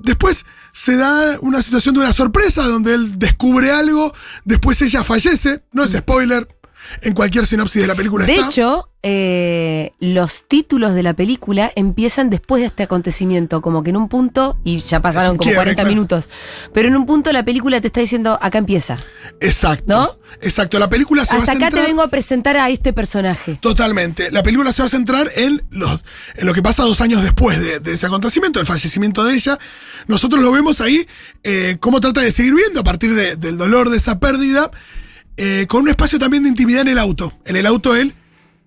Después 0.02 0.44
se 0.78 0.94
da 0.96 1.38
una 1.40 1.60
situación 1.60 1.96
de 1.96 2.02
una 2.02 2.12
sorpresa 2.12 2.62
donde 2.62 2.94
él 2.94 3.18
descubre 3.18 3.72
algo, 3.72 4.14
después 4.44 4.80
ella 4.80 5.02
fallece, 5.02 5.64
no 5.72 5.82
es 5.82 5.90
spoiler, 5.90 6.46
en 7.02 7.14
cualquier 7.14 7.46
sinopsis 7.46 7.82
de 7.82 7.88
la 7.88 7.96
película 7.96 8.24
De 8.24 8.34
está. 8.34 8.46
hecho, 8.46 8.87
eh, 9.02 9.92
los 10.00 10.48
títulos 10.48 10.94
de 10.94 11.02
la 11.04 11.14
película 11.14 11.70
empiezan 11.76 12.30
después 12.30 12.60
de 12.60 12.66
este 12.66 12.82
acontecimiento, 12.82 13.62
como 13.62 13.82
que 13.82 13.90
en 13.90 13.96
un 13.96 14.08
punto, 14.08 14.58
y 14.64 14.78
ya 14.80 15.00
pasaron 15.00 15.36
como 15.36 15.48
quiebre, 15.48 15.56
40 15.74 15.82
claro. 15.82 15.88
minutos, 15.94 16.28
pero 16.74 16.88
en 16.88 16.96
un 16.96 17.06
punto 17.06 17.30
la 17.32 17.44
película 17.44 17.80
te 17.80 17.86
está 17.86 18.00
diciendo, 18.00 18.38
acá 18.42 18.58
empieza. 18.58 18.96
Exacto. 19.40 19.84
¿No? 19.86 20.18
Exacto, 20.42 20.78
la 20.78 20.88
película 20.88 21.24
se 21.24 21.36
Hasta 21.36 21.36
va 21.36 21.52
a 21.52 21.56
acá 21.56 21.66
centrar... 21.66 21.82
te 21.84 21.88
vengo 21.88 22.02
a 22.02 22.08
presentar 22.08 22.56
a 22.56 22.68
este 22.70 22.92
personaje. 22.92 23.58
Totalmente. 23.60 24.30
La 24.30 24.42
película 24.42 24.72
se 24.72 24.82
va 24.82 24.86
a 24.86 24.90
centrar 24.90 25.30
en, 25.36 25.62
los, 25.70 26.04
en 26.34 26.46
lo 26.46 26.52
que 26.52 26.62
pasa 26.62 26.82
dos 26.82 27.00
años 27.00 27.22
después 27.22 27.58
de, 27.60 27.80
de 27.80 27.92
ese 27.92 28.06
acontecimiento, 28.06 28.58
el 28.60 28.66
fallecimiento 28.66 29.24
de 29.24 29.34
ella. 29.34 29.58
Nosotros 30.06 30.42
lo 30.42 30.50
vemos 30.52 30.80
ahí, 30.80 31.06
eh, 31.44 31.76
cómo 31.80 32.00
trata 32.00 32.20
de 32.20 32.32
seguir 32.32 32.54
viendo 32.54 32.80
a 32.80 32.84
partir 32.84 33.14
de- 33.14 33.36
del 33.36 33.56
dolor 33.58 33.90
de 33.90 33.96
esa 33.96 34.18
pérdida, 34.18 34.70
eh, 35.36 35.66
con 35.68 35.82
un 35.82 35.88
espacio 35.88 36.18
también 36.18 36.42
de 36.42 36.48
intimidad 36.48 36.80
en 36.82 36.88
el 36.88 36.98
auto. 36.98 37.32
En 37.44 37.54
el 37.56 37.66
auto 37.66 37.94
él 37.94 38.12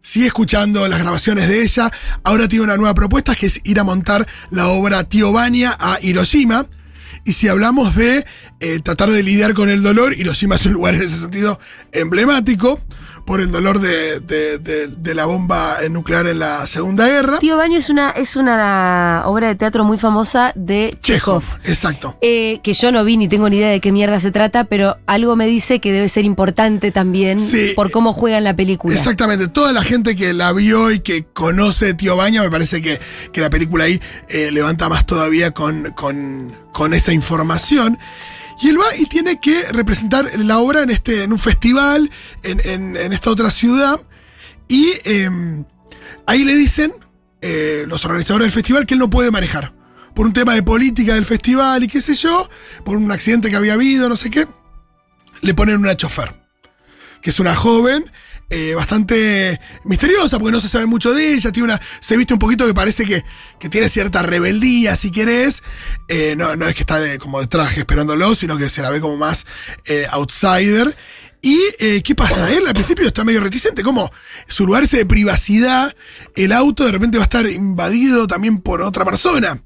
sigue 0.02 0.28
escuchando 0.28 0.88
las 0.88 1.00
grabaciones 1.00 1.48
de 1.48 1.64
ella. 1.64 1.92
Ahora 2.24 2.48
tiene 2.48 2.66
una 2.66 2.78
nueva 2.78 2.94
propuesta 2.94 3.36
que 3.36 3.48
es 3.48 3.62
ir 3.64 3.80
a 3.80 3.84
montar 3.84 4.28
la 4.50 4.68
obra 4.68 5.04
Tío 5.04 5.32
Bania 5.32 5.76
a 5.80 6.00
Hiroshima. 6.02 6.66
Y 7.24 7.34
si 7.34 7.48
hablamos 7.48 7.96
de 7.96 8.26
eh, 8.60 8.80
tratar 8.80 9.12
de 9.12 9.22
lidiar 9.22 9.54
con 9.54 9.70
el 9.70 9.84
dolor, 9.84 10.14
Hiroshima 10.14 10.56
es 10.56 10.66
un 10.66 10.74
lugar 10.74 10.96
en 10.96 11.04
ese 11.04 11.18
sentido 11.18 11.60
emblemático 11.92 12.80
por 13.32 13.40
el 13.40 13.50
dolor 13.50 13.80
de, 13.80 14.20
de- 14.20 14.58
de- 14.60 14.88
de 14.88 15.16
la 15.16 15.24
bomba 15.24 15.78
nuclear 15.90 16.28
en 16.28 16.40
la 16.40 16.68
Segunda 16.68 17.08
Guerra. 17.08 17.40
Tío 17.40 17.56
Baño 17.56 17.78
es 17.78 17.90
una, 17.90 18.10
es 18.12 18.36
una 18.36 19.22
obra 19.26 19.48
de 19.48 19.56
teatro 19.56 19.86
muy 19.86 19.98
famosa 19.98 20.52
de 20.56 20.98
Chekhov, 21.02 21.42
Chekhov. 21.42 21.60
exacto. 21.64 22.18
Eh, 22.20 22.60
que 22.62 22.74
yo 22.74 22.92
no 22.92 23.06
vi 23.06 23.16
ni 23.16 23.30
tengo 23.30 23.50
ni 23.50 23.56
idea 23.56 23.70
de 23.70 23.80
qué 23.80 23.94
mierda 23.94 24.20
se 24.20 24.32
trata, 24.32 24.66
pero 24.66 24.98
algo 25.06 25.38
me 25.38 25.48
dice 25.48 25.80
que 25.80 25.94
debe 25.94 26.10
ser 26.10 26.26
importante 26.26 26.92
también 26.92 27.40
Sí. 27.40 27.72
por 27.74 27.90
cómo 27.90 28.12
juega 28.12 28.38
en 28.38 28.44
la 28.44 28.54
película. 28.54 28.94
Exactamente, 28.94 29.48
toda 29.48 29.72
la 29.72 29.82
gente 29.82 30.18
que 30.18 30.34
la 30.34 30.52
vio 30.52 30.92
y 30.92 31.00
que 31.00 31.24
conoce 31.24 31.94
Tío 31.94 32.18
Baña, 32.18 32.44
me 32.44 32.50
parece 32.52 32.82
que, 32.82 33.00
que 33.32 33.40
la 33.40 33.50
película 33.50 33.86
ahí 33.86 34.02
eh, 34.28 34.52
levanta 34.52 34.90
más 34.90 35.06
todavía 35.06 35.52
con, 35.52 35.92
con, 35.92 36.54
con 36.74 36.94
esa 36.94 37.14
información. 37.14 37.98
Y 38.62 38.70
él 38.70 38.80
va 38.80 38.96
y 38.98 39.06
tiene 39.06 39.40
que 39.42 39.72
representar 39.72 40.30
la 40.40 40.60
obra 40.60 40.84
en, 40.84 40.92
este, 40.92 41.24
en 41.24 41.34
un 41.34 41.40
festival, 41.40 42.10
en, 42.44 42.96
esta 43.14 43.32
otra 43.32 43.50
ciudad. 43.50 44.00
Y 44.68 44.88
eh, 45.04 45.30
ahí 46.28 46.44
le 46.44 46.56
dicen 46.56 46.94
eh, 47.42 47.86
los 47.88 48.06
organizadores 48.06 48.46
del 48.46 48.54
festival 48.54 48.86
que 48.86 48.94
él 48.94 49.00
no 49.00 49.10
puede 49.10 49.32
manejar. 49.32 49.74
Por 50.14 50.26
un 50.26 50.34
tema 50.34 50.54
de 50.54 50.62
política 50.62 51.16
del 51.16 51.26
festival 51.26 51.84
y 51.84 51.88
qué 51.88 52.02
sé 52.02 52.14
yo, 52.14 52.50
por 52.86 52.98
un 52.98 53.12
accidente 53.12 53.50
que 53.50 53.56
había 53.56 53.74
habido, 53.74 54.08
no 54.10 54.16
sé 54.16 54.30
qué. 54.30 54.48
Le 55.42 55.54
ponen 55.54 55.78
una 55.78 55.98
chofer 55.98 56.42
que 57.22 57.30
es 57.30 57.40
una 57.40 57.56
joven 57.56 58.12
eh, 58.52 58.76
bastante 58.76 59.60
misteriosa, 59.86 60.38
porque 60.38 60.52
no 60.52 60.60
se 60.60 60.68
sabe 60.68 60.86
mucho 60.86 61.14
de 61.14 61.34
ella, 61.34 61.52
tiene 61.52 61.66
una, 61.74 61.82
se 62.02 62.18
viste 62.18 62.34
un 62.34 62.40
poquito 62.40 62.68
que 62.68 62.74
parece 62.74 63.06
que, 63.06 63.24
que 63.60 63.70
tiene 63.70 63.90
cierta 63.90 64.22
rebeldía, 64.22 64.96
si 64.96 65.10
querés, 65.10 65.64
Eh, 66.08 66.36
no, 66.36 66.56
no 66.56 66.68
es 66.68 66.76
que 66.76 66.82
está 66.82 67.00
de- 67.00 67.18
como 67.18 67.40
de 67.40 67.48
traje 67.48 67.80
esperándolo, 67.80 68.36
sino 68.36 68.58
que 68.58 68.70
se 68.70 68.82
la 68.82 68.90
ve 68.92 69.00
como 69.02 69.16
más 69.18 69.46
eh, 69.86 70.06
outsider. 70.12 70.96
¿Y 71.42 71.58
eh, 71.80 72.02
qué 72.04 72.14
pasa? 72.14 72.52
Él 72.52 72.68
al 72.68 72.74
principio 72.74 73.08
está 73.08 73.24
medio 73.24 73.42
reticente, 73.42 73.82
como 73.82 74.12
su 74.48 74.66
lugar 74.68 74.84
ese 74.84 74.98
de 74.98 75.06
privacidad, 75.08 75.96
el 76.36 76.52
auto 76.52 76.86
de 76.86 76.92
repente 76.92 77.18
va 77.18 77.24
a 77.24 77.30
estar 77.32 77.48
invadido 77.48 78.28
también 78.28 78.60
por 78.62 78.82
otra 78.82 79.06
persona. 79.06 79.60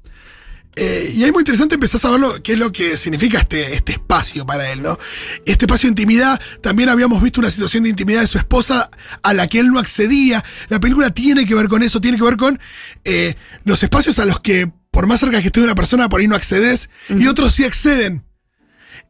Eh, 0.78 1.10
y 1.16 1.24
es 1.24 1.32
muy 1.32 1.40
interesante 1.40 1.76
empezar 1.76 1.96
a 1.96 2.02
saber 2.02 2.42
qué 2.42 2.52
es 2.52 2.58
lo 2.58 2.70
que 2.70 2.98
significa 2.98 3.38
este, 3.38 3.72
este 3.72 3.92
espacio 3.92 4.44
para 4.44 4.70
él, 4.70 4.82
¿no? 4.82 4.98
Este 5.46 5.64
espacio 5.64 5.86
de 5.86 5.92
intimidad, 5.92 6.38
también 6.60 6.90
habíamos 6.90 7.22
visto 7.22 7.40
una 7.40 7.50
situación 7.50 7.84
de 7.84 7.88
intimidad 7.88 8.20
de 8.20 8.26
su 8.26 8.36
esposa 8.36 8.90
a 9.22 9.32
la 9.32 9.48
que 9.48 9.58
él 9.58 9.68
no 9.68 9.78
accedía. 9.78 10.44
La 10.68 10.78
película 10.78 11.08
tiene 11.10 11.46
que 11.46 11.54
ver 11.54 11.68
con 11.68 11.82
eso, 11.82 12.02
tiene 12.02 12.18
que 12.18 12.24
ver 12.24 12.36
con 12.36 12.60
eh, 13.04 13.36
los 13.64 13.82
espacios 13.82 14.18
a 14.18 14.26
los 14.26 14.40
que, 14.40 14.70
por 14.90 15.06
más 15.06 15.20
cerca 15.20 15.40
que 15.40 15.46
esté 15.46 15.62
una 15.62 15.74
persona, 15.74 16.10
por 16.10 16.20
ahí 16.20 16.28
no 16.28 16.36
accedes, 16.36 16.90
y 17.08 17.26
otros 17.26 17.54
sí 17.54 17.64
acceden. 17.64 18.26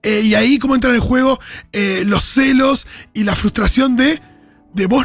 Eh, 0.04 0.20
y 0.20 0.36
ahí 0.36 0.60
cómo 0.60 0.76
entran 0.76 0.94
en 0.94 1.00
juego 1.00 1.40
los 1.72 2.22
celos 2.22 2.86
y 3.12 3.24
la 3.24 3.34
frustración 3.34 3.96
de, 3.96 4.22
de 4.72 4.86
vos, 4.86 5.04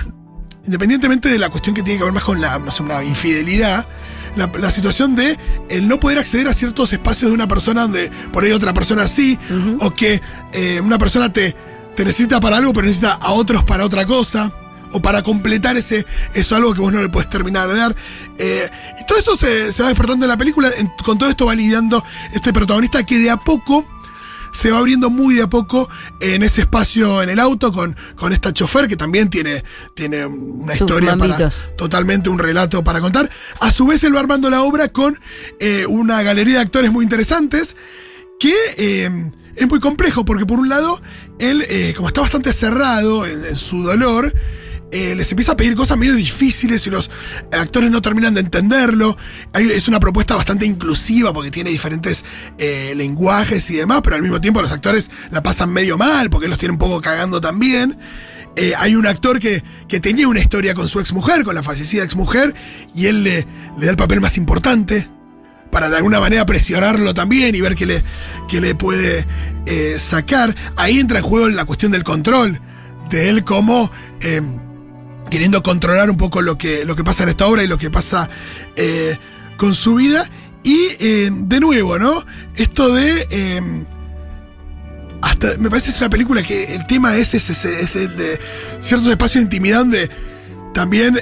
independientemente 0.63 1.27
de 1.27 1.39
la 1.39 1.50
cuestión 1.50 1.74
que 1.74 1.82
tiene 1.82 1.98
que 1.98 2.03
ver 2.03 2.13
más 2.13 2.24
con 2.24 2.39
la, 2.39 2.60
no 2.60 2.72
sé, 2.72 2.84
una 2.84 3.03
infidelidad, 3.03 3.88
la, 4.35 4.51
la 4.59 4.71
situación 4.71 5.15
de 5.15 5.38
el 5.69 5.88
no 5.88 6.00
poder 6.00 6.17
acceder 6.19 6.47
a 6.47 6.53
ciertos 6.53 6.93
espacios 6.93 7.29
de 7.31 7.35
una 7.35 7.47
persona 7.47 7.81
donde 7.83 8.09
por 8.31 8.43
ahí 8.43 8.51
otra 8.51 8.73
persona 8.73 9.07
sí, 9.07 9.38
o 9.79 9.91
que 9.91 10.21
eh, 10.53 10.79
una 10.81 10.97
persona 10.97 11.31
te, 11.33 11.55
te 11.95 12.05
necesita 12.05 12.39
para 12.39 12.57
algo, 12.57 12.73
pero 12.73 12.85
necesita 12.88 13.13
a 13.13 13.31
otros 13.31 13.63
para 13.63 13.85
otra 13.85 14.05
cosa. 14.05 14.51
O 14.93 15.01
para 15.01 15.21
completar 15.23 15.77
ese, 15.77 16.05
eso 16.33 16.53
algo 16.53 16.73
que 16.73 16.81
vos 16.81 16.91
no 16.91 17.01
le 17.01 17.07
puedes 17.07 17.29
terminar 17.29 17.69
de 17.69 17.77
dar. 17.77 17.95
Eh, 18.38 18.69
y 19.01 19.05
todo 19.05 19.19
eso 19.19 19.38
se, 19.38 19.71
se 19.71 19.81
va 19.83 19.88
despertando 19.88 20.25
en 20.25 20.29
la 20.29 20.35
película. 20.35 20.69
en- 20.77 20.91
con 21.05 21.17
todo 21.17 21.29
esto 21.29 21.45
va 21.45 21.55
lidiando 21.55 22.03
este 22.33 22.51
protagonista 22.51 23.01
que 23.05 23.17
de 23.17 23.29
a 23.29 23.38
poco 23.38 23.85
se 24.51 24.72
va 24.72 24.79
abriendo 24.79 25.10
muy 25.10 25.36
de 25.36 25.43
a 25.43 25.50
poco 25.50 25.89
en 26.20 26.43
ese 26.43 26.62
espacio 26.62 27.22
en 27.22 27.29
el 27.29 27.39
auto 27.39 27.72
con, 27.72 27.96
con 28.15 28.34
esta 28.34 28.53
chofer 28.53 28.88
que 28.88 28.96
también 28.96 29.29
tiene, 29.29 29.63
tiene 29.96 30.25
una 30.25 30.74
Sus 30.74 30.81
historia 30.81 31.17
para 31.17 31.50
totalmente 31.77 32.29
un 32.29 32.39
relato 32.39 32.84
para 32.84 33.01
contar. 33.01 33.29
A 33.60 33.72
su 33.72 33.88
vez 33.88 34.03
él 34.03 34.15
va 34.15 34.20
armando 34.20 34.50
la 34.50 34.63
obra 34.63 34.89
con 34.89 35.20
eh, 35.60 35.86
una 35.86 36.22
galería 36.22 36.55
de 36.55 36.62
actores 36.62 36.91
muy 36.91 37.03
interesantes 37.03 37.75
que 38.39 38.53
eh, 38.77 39.31
es 39.55 39.70
muy 39.70 39.79
complejo 39.79 40.25
porque 40.25 40.46
por 40.46 40.60
un 40.60 40.70
lado 40.70 41.01
él 41.39 41.63
eh, 41.70 41.93
como 41.96 42.08
está 42.08 42.22
bastante 42.22 42.53
cerrado 42.53 43.25
en, 43.25 43.46
en 43.46 43.55
su 43.55 43.84
dolor 43.84 44.34
eh, 44.91 45.15
les 45.15 45.31
empieza 45.31 45.53
a 45.53 45.57
pedir 45.57 45.75
cosas 45.75 45.98
medio 45.98 46.13
difíciles 46.15 46.86
y 46.86 46.89
los 46.89 47.10
actores 47.51 47.89
no 47.89 48.01
terminan 48.01 48.33
de 48.33 48.41
entenderlo. 48.41 49.17
Es 49.53 49.88
una 49.88 50.00
propuesta 50.00 50.36
bastante 50.36 50.65
inclusiva 50.65 51.31
porque 51.33 51.50
tiene 51.50 51.69
diferentes 51.69 52.25
eh, 52.57 52.93
lenguajes 52.95 53.69
y 53.69 53.75
demás, 53.75 54.01
pero 54.03 54.17
al 54.17 54.21
mismo 54.21 54.41
tiempo 54.41 54.62
los 54.62 54.71
actores 54.71 55.10
la 55.31 55.41
pasan 55.41 55.71
medio 55.71 55.98
mal 55.98 56.29
porque 56.29 56.48
los 56.48 56.57
tienen 56.57 56.74
un 56.74 56.79
poco 56.79 57.01
cagando 57.01 57.39
también. 57.39 57.98
eh, 58.55 58.74
hay 58.77 58.95
un 58.95 59.07
actor 59.07 59.39
que, 59.39 59.63
que 59.88 60.00
tenía 60.00 60.27
una 60.27 60.39
historia 60.39 60.74
con 60.74 60.88
su 60.88 61.00
exmujer, 61.00 61.43
con 61.43 61.55
la 61.55 61.63
fallecida 61.63 62.03
exmujer, 62.03 62.53
y 62.93 63.05
él 63.05 63.24
le, 63.24 63.48
le 63.77 63.86
da 63.86 63.91
el 63.91 63.98
papel 63.98 64.19
más 64.19 64.38
importante 64.38 65.07
para 65.71 65.89
de 65.89 65.98
alguna 65.98 66.19
manera 66.19 66.45
presionarlo 66.45 67.13
también 67.13 67.55
y 67.55 67.62
ver 67.62 67.75
qué 67.75 67.86
le, 67.86 68.03
qué 68.50 68.60
le 68.60 68.75
puede 68.75 69.25
sacar. 70.00 70.53
Ahí 70.75 71.00
entra 71.00 71.19
en 71.19 71.24
juego 71.24 71.48
la 71.48 71.63
cuestión 71.63 71.93
del 71.93 72.03
control, 72.03 72.60
de 73.10 73.29
él 73.29 73.45
como 73.45 73.89
eh, 74.19 74.41
queriendo 75.31 75.63
controlar 75.63 76.11
un 76.11 76.17
poco 76.17 76.43
lo 76.43 76.59
que, 76.59 76.85
lo 76.85 76.95
que 76.95 77.03
pasa 77.03 77.23
en 77.23 77.29
esta 77.29 77.47
obra 77.47 77.63
y 77.63 77.67
lo 77.67 77.79
que 77.79 77.89
pasa 77.89 78.29
eh, 78.75 79.17
con 79.57 79.73
su 79.73 79.95
vida. 79.95 80.29
Y 80.63 80.77
eh, 81.00 81.29
de 81.33 81.59
nuevo, 81.59 81.97
¿no? 81.97 82.23
Esto 82.55 82.93
de... 82.93 83.25
eh, 83.31 83.83
hasta 85.23 85.55
me 85.57 85.69
parece 85.69 85.88
que 85.88 85.91
es 85.95 86.01
una 86.01 86.09
película 86.09 86.43
que 86.43 86.75
el 86.75 86.85
tema 86.88 87.15
es, 87.15 87.33
ese, 87.33 87.53
ese- 87.53 87.81
es 87.81 87.93
de, 87.93 88.39
ciertos 88.79 89.09
espacios 89.09 89.35
de 89.35 89.41
intimidad 89.41 89.79
donde 89.79 90.09
también 90.73 91.19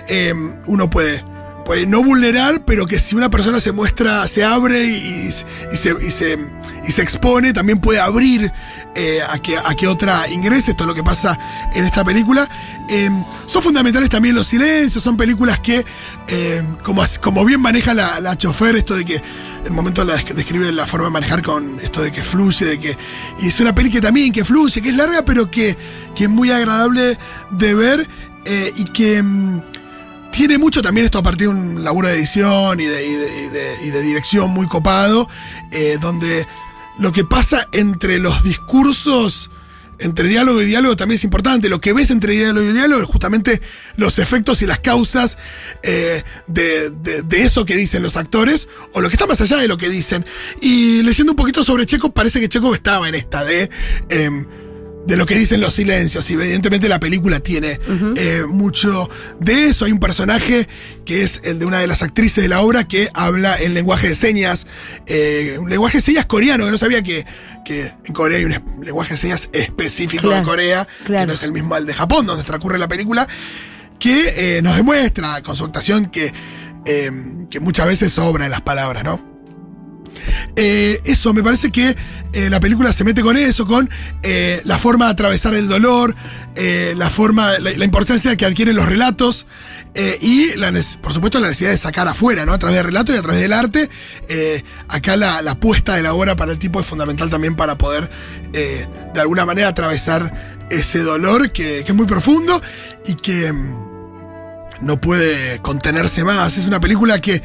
uno 0.68 0.90
puede, 0.90 1.24
puede 1.66 1.86
no 1.86 2.02
vulnerar, 2.04 2.64
pero 2.66 2.86
que 2.86 2.98
si 3.00 3.16
una 3.16 3.30
persona 3.30 3.60
se 3.60 3.72
muestra, 3.74 4.26
se 4.28 4.44
abre 4.46 4.86
y, 4.86 5.28
y 5.28 5.32
se, 5.78 5.96
y, 6.02 6.12
se, 6.12 6.38
y 6.88 6.92
se 6.92 7.02
expone, 7.02 7.52
también 7.52 7.80
puede 7.80 8.00
abrir 8.00 8.52
eh, 8.96 9.22
a, 9.28 9.38
que, 9.40 9.58
a 9.58 9.74
que 9.76 9.88
otra 9.88 10.28
ingrese. 10.30 10.72
Esto 10.72 10.84
es 10.84 10.88
lo 10.88 10.94
que 10.96 11.04
pasa 11.04 11.38
en 11.74 11.86
esta 11.86 12.04
película. 12.04 12.48
Eh, 12.90 13.10
son 13.46 13.62
fundamentales 13.62 14.10
también 14.10 14.36
los 14.36 14.48
silencios, 14.48 15.04
son 15.04 15.16
películas 15.18 15.60
que, 15.60 15.86
eh, 16.28 16.64
como, 16.84 17.04
como 17.22 17.46
bien 17.46 17.62
maneja 17.62 17.94
la, 17.94 18.20
la 18.20 18.38
chofer, 18.38 18.76
esto 18.76 18.96
de 18.96 19.06
que 19.06 19.22
el 19.66 19.72
momento 19.72 20.04
la 20.04 20.16
desc- 20.16 20.34
describe 20.34 20.72
la 20.72 20.88
forma 20.88 21.06
de 21.08 21.12
manejar 21.12 21.42
con 21.44 21.80
esto 21.82 22.02
de 22.02 22.12
que 22.12 22.24
fluye, 22.24 22.66
de 22.66 22.80
que. 22.80 22.98
Y 23.40 23.48
es 23.48 23.60
una 23.60 23.74
peli 23.76 23.92
que 23.92 24.02
también 24.02 24.32
que 24.32 24.44
fluye, 24.46 24.82
que 24.82 24.90
es 24.90 24.96
larga, 24.96 25.24
pero 25.24 25.50
que, 25.52 25.78
que 26.16 26.24
es 26.26 26.30
muy 26.30 26.52
agradable 26.52 27.18
de 27.52 27.76
ver 27.76 28.08
eh, 28.46 28.74
y 28.76 28.84
que. 28.86 29.22
mm, 29.22 29.62
tiene 30.32 30.58
mucho 30.60 30.82
también 30.82 31.06
esto 31.06 31.18
a 31.18 31.24
partir 31.24 31.48
de 31.48 31.54
un 31.54 31.84
laburo 31.84 32.08
de 32.08 32.14
edición 32.14 32.80
y 32.80 32.86
de, 32.86 33.06
y 33.06 33.12
de- 33.14 33.44
y 33.46 33.50
de- 33.50 33.76
y 33.88 33.90
de 33.90 34.02
dirección 34.04 34.50
muy 34.52 34.68
copado, 34.68 35.28
eh, 35.72 35.98
donde 36.00 36.48
lo 37.00 37.12
que 37.12 37.24
pasa 37.24 37.68
entre 37.72 38.20
los 38.20 38.44
discursos, 38.44 39.50
entre 40.00 40.30
diálogo 40.30 40.62
y 40.62 40.66
diálogo 40.66 40.96
también 40.96 41.16
es 41.18 41.24
importante. 41.26 41.68
Lo 41.70 41.80
que 41.82 41.92
ves 41.94 42.10
entre 42.12 42.34
diálogo 42.34 42.66
y 42.70 42.72
diálogo 42.74 43.02
es 43.02 43.08
justamente 43.08 43.62
los 43.98 44.18
efectos 44.20 44.62
y 44.62 44.66
las 44.66 44.80
causas 44.80 45.38
eh, 45.84 46.24
de, 46.48 46.90
de- 46.92 47.42
eso 47.44 47.66
que 47.66 47.76
dicen 47.76 48.02
los 48.04 48.16
actores 48.16 48.70
o 48.94 49.02
lo 49.02 49.10
que 49.10 49.16
está 49.16 49.28
más 49.28 49.42
allá 49.42 49.58
de 49.58 49.68
lo 49.68 49.78
que 49.78 49.90
dicen. 49.90 50.26
Y 50.62 51.02
leyendo 51.04 51.34
un 51.34 51.36
poquito 51.36 51.64
sobre 51.64 51.86
Checo, 51.86 52.12
parece 52.14 52.40
que 52.40 52.48
Checo 52.50 52.74
estaba 52.74 53.10
en 53.10 53.16
esta 53.16 53.44
de... 53.44 53.70
em, 54.10 54.46
de 55.10 55.18
lo 55.18 55.26
que 55.26 55.34
dicen 55.36 55.60
los 55.60 55.74
silencios. 55.74 56.30
Y 56.30 56.34
evidentemente 56.34 56.88
la 56.88 57.00
película 57.00 57.40
tiene 57.40 57.80
eh, 58.16 58.44
mucho 58.48 59.10
de 59.40 59.66
eso. 59.66 59.86
Hay 59.86 59.92
un 59.92 60.00
personaje 60.00 60.68
que 61.04 61.24
es 61.24 61.42
el 61.44 61.58
de 61.58 61.66
una 61.66 61.80
de 61.80 61.88
las 61.88 62.04
actrices 62.04 62.44
de 62.44 62.48
la 62.48 62.62
obra 62.62 62.88
que 62.88 63.10
habla 63.16 63.58
en 63.58 63.74
lenguaje 63.74 64.10
de 64.10 64.16
señas, 64.16 64.68
eh, 65.08 65.58
un 65.60 65.70
lenguaje 65.70 65.98
de 65.98 66.04
señas 66.04 66.28
coreano, 66.28 66.66
que 66.66 66.72
no 66.72 66.78
sabía 66.78 67.02
que, 67.02 67.26
que 67.66 67.92
en 68.06 68.14
Corea 68.14 68.38
hay 68.38 68.46
un 68.46 68.86
lenguaje 68.86 69.16
de 69.16 69.18
señas 69.18 69.50
específico 69.52 70.28
Claro, 70.28 70.42
de 70.42 70.44
Corea, 70.44 70.88
que 71.06 71.26
no 71.26 71.34
es 71.34 71.42
el 71.42 71.52
mismo 71.52 71.74
al 71.74 71.88
de 71.88 71.94
Japón, 71.96 72.28
donde 72.28 72.44
transcurre 72.44 72.78
la 72.78 72.88
película, 72.88 73.28
que 73.98 74.58
eh, 74.58 74.62
nos 74.62 74.78
demuestra 74.78 75.42
con 75.42 75.56
su 75.56 75.66
actuación 75.66 76.06
que, 76.06 76.32
que 76.86 77.60
muchas 77.60 77.88
veces 77.88 78.14
sobra 78.14 78.46
en 78.46 78.52
las 78.52 78.62
palabras, 78.62 79.04
¿no? 79.04 79.29
Eh, 80.56 81.02
eso, 81.06 81.34
me 81.34 81.44
parece 81.44 81.72
que 81.72 81.96
eh, 82.34 82.50
la 82.50 82.60
película 82.60 82.92
se 82.94 83.04
mete 83.04 83.22
con 83.22 83.38
eso, 83.38 83.66
con 83.66 83.90
eh, 84.24 84.62
la 84.66 84.78
forma 84.78 85.06
de 85.06 85.12
atravesar 85.12 85.54
el 85.54 85.68
dolor, 85.68 86.16
la 86.96 87.10
forma, 87.10 87.58
la, 87.60 87.86
importancia 87.86 88.36
que 88.36 88.46
adquieren 88.46 88.76
los 88.76 88.86
relatos 88.86 89.46
y, 90.20 90.50
por 91.02 91.14
supuesto, 91.14 91.40
la 91.40 91.48
necesidad 91.48 91.70
de 91.70 91.78
sacar 91.78 92.06
afuera, 92.10 92.46
¿no? 92.46 92.52
A 92.52 92.60
través 92.60 92.76
del 92.76 92.86
relato 92.86 93.14
y 93.14 93.18
a 93.18 93.22
través 93.22 93.40
del 93.40 93.54
arte. 93.54 93.90
Acá 94.90 95.16
la, 95.16 95.42
la 95.42 95.58
puesta 95.58 95.96
de 95.96 96.04
la 96.04 96.14
obra 96.14 96.36
para 96.36 96.52
el 96.52 96.60
tipo 96.60 96.82
es 96.82 96.86
fundamental 96.86 97.30
también 97.30 97.56
para 97.56 97.78
poder, 97.78 98.10
de 98.52 99.22
alguna 99.22 99.46
manera, 99.46 99.70
atravesar 99.70 100.68
ese 100.70 101.00
dolor 101.00 101.52
que, 101.54 101.84
que 101.86 101.92
es 101.92 101.96
muy 101.96 102.06
profundo 102.06 102.62
y 103.06 103.16
que 103.16 103.54
mm, 103.54 103.90
no 104.82 105.00
puede 105.00 105.60
contenerse 105.62 106.24
más. 106.24 106.58
Es 106.58 106.68
una 106.68 106.80
película 106.80 107.20
que 107.22 107.42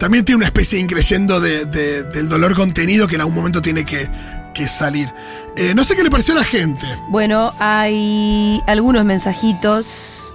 también 0.00 0.24
tiene 0.24 0.38
una 0.38 0.46
especie 0.46 0.78
de 0.78 0.82
increyendo 0.84 1.38
de, 1.40 1.64
de- 1.66 2.02
del 2.02 2.28
dolor 2.28 2.54
contenido 2.56 3.06
que 3.06 3.14
en 3.14 3.20
algún 3.20 3.36
momento 3.36 3.62
tiene 3.62 3.84
que, 3.84 4.08
que 4.54 4.66
salir. 4.66 5.08
Eh, 5.56 5.74
no 5.74 5.84
sé 5.84 5.94
qué 5.94 6.02
le 6.02 6.10
pareció 6.10 6.34
a 6.34 6.38
la 6.38 6.44
gente. 6.44 6.84
Bueno, 7.10 7.52
hay 7.60 8.60
algunos 8.66 9.04
mensajitos. 9.04 10.32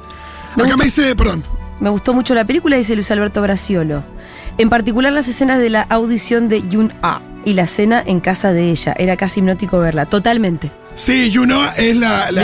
Me 0.56 0.64
Acá 0.64 0.74
gustó, 0.74 0.78
me 0.78 0.86
dice, 0.86 1.16
perdón. 1.16 1.44
me 1.80 1.90
gustó 1.90 2.14
mucho 2.14 2.34
la 2.36 2.46
película, 2.46 2.78
dice 2.78 2.96
Luis 2.96 3.10
Alberto 3.12 3.42
Braciolo. 3.42 4.04
En 4.58 4.70
particular 4.70 5.12
las 5.12 5.28
escenas 5.28 5.60
de 5.60 5.70
la 5.70 5.82
audición 5.82 6.48
de 6.48 6.68
Yun 6.70 6.94
A 7.02 7.20
y 7.44 7.54
la 7.54 7.68
cena 7.68 8.02
en 8.06 8.20
casa 8.22 8.54
de 8.54 8.72
ella. 8.72 8.94
Era 8.98 9.18
casi 9.18 9.40
hipnótico 9.42 9.80
verla, 9.80 10.06
totalmente. 10.06 10.72
Sí, 10.96 11.32
Juno 11.36 11.62
es 11.76 11.98
la, 11.98 12.32
la- 12.32 12.42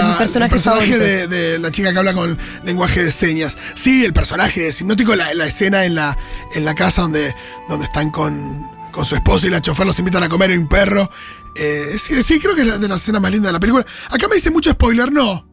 el 0.48 0.52
personaje 0.52 0.98
de, 1.00 1.28
de 1.28 1.60
la 1.60 1.72
chica 1.72 1.92
que 1.94 2.00
habla 2.00 2.14
con 2.14 2.38
lenguaje 2.64 3.02
de 3.04 3.12
señas. 3.12 3.58
Sí, 3.76 4.04
el 4.04 4.12
personaje 4.14 4.68
es 4.68 4.82
hipnótico, 4.82 5.16
la, 5.16 5.34
la 5.34 5.46
escena 5.48 5.86
en 5.86 5.96
la, 5.96 6.18
en 6.54 6.66
la 6.66 6.76
casa 6.76 7.04
donde, 7.04 7.34
donde 7.70 7.86
están 7.86 8.10
con, 8.12 8.70
con 8.92 9.06
su 9.06 9.16
esposo 9.16 9.48
y 9.48 9.50
la 9.52 9.62
chofer 9.62 9.86
los 9.86 9.98
invitan 10.00 10.24
a 10.24 10.30
comer 10.30 10.52
y 10.52 10.58
un 10.58 10.68
perro. 10.68 11.10
Eh, 11.56 11.96
sí, 11.98 12.22
sí, 12.24 12.40
creo 12.40 12.54
que 12.56 12.62
es 12.62 12.68
la- 12.68 12.78
de 12.78 12.88
las 12.90 13.02
escenas 13.02 13.22
más 13.22 13.32
lindas 13.32 13.50
de 13.50 13.54
la 13.54 13.60
película. 13.60 13.86
Acá 14.10 14.28
me 14.28 14.36
dice 14.36 14.52
mucho 14.52 14.72
spoiler, 14.72 15.12
no. 15.12 15.48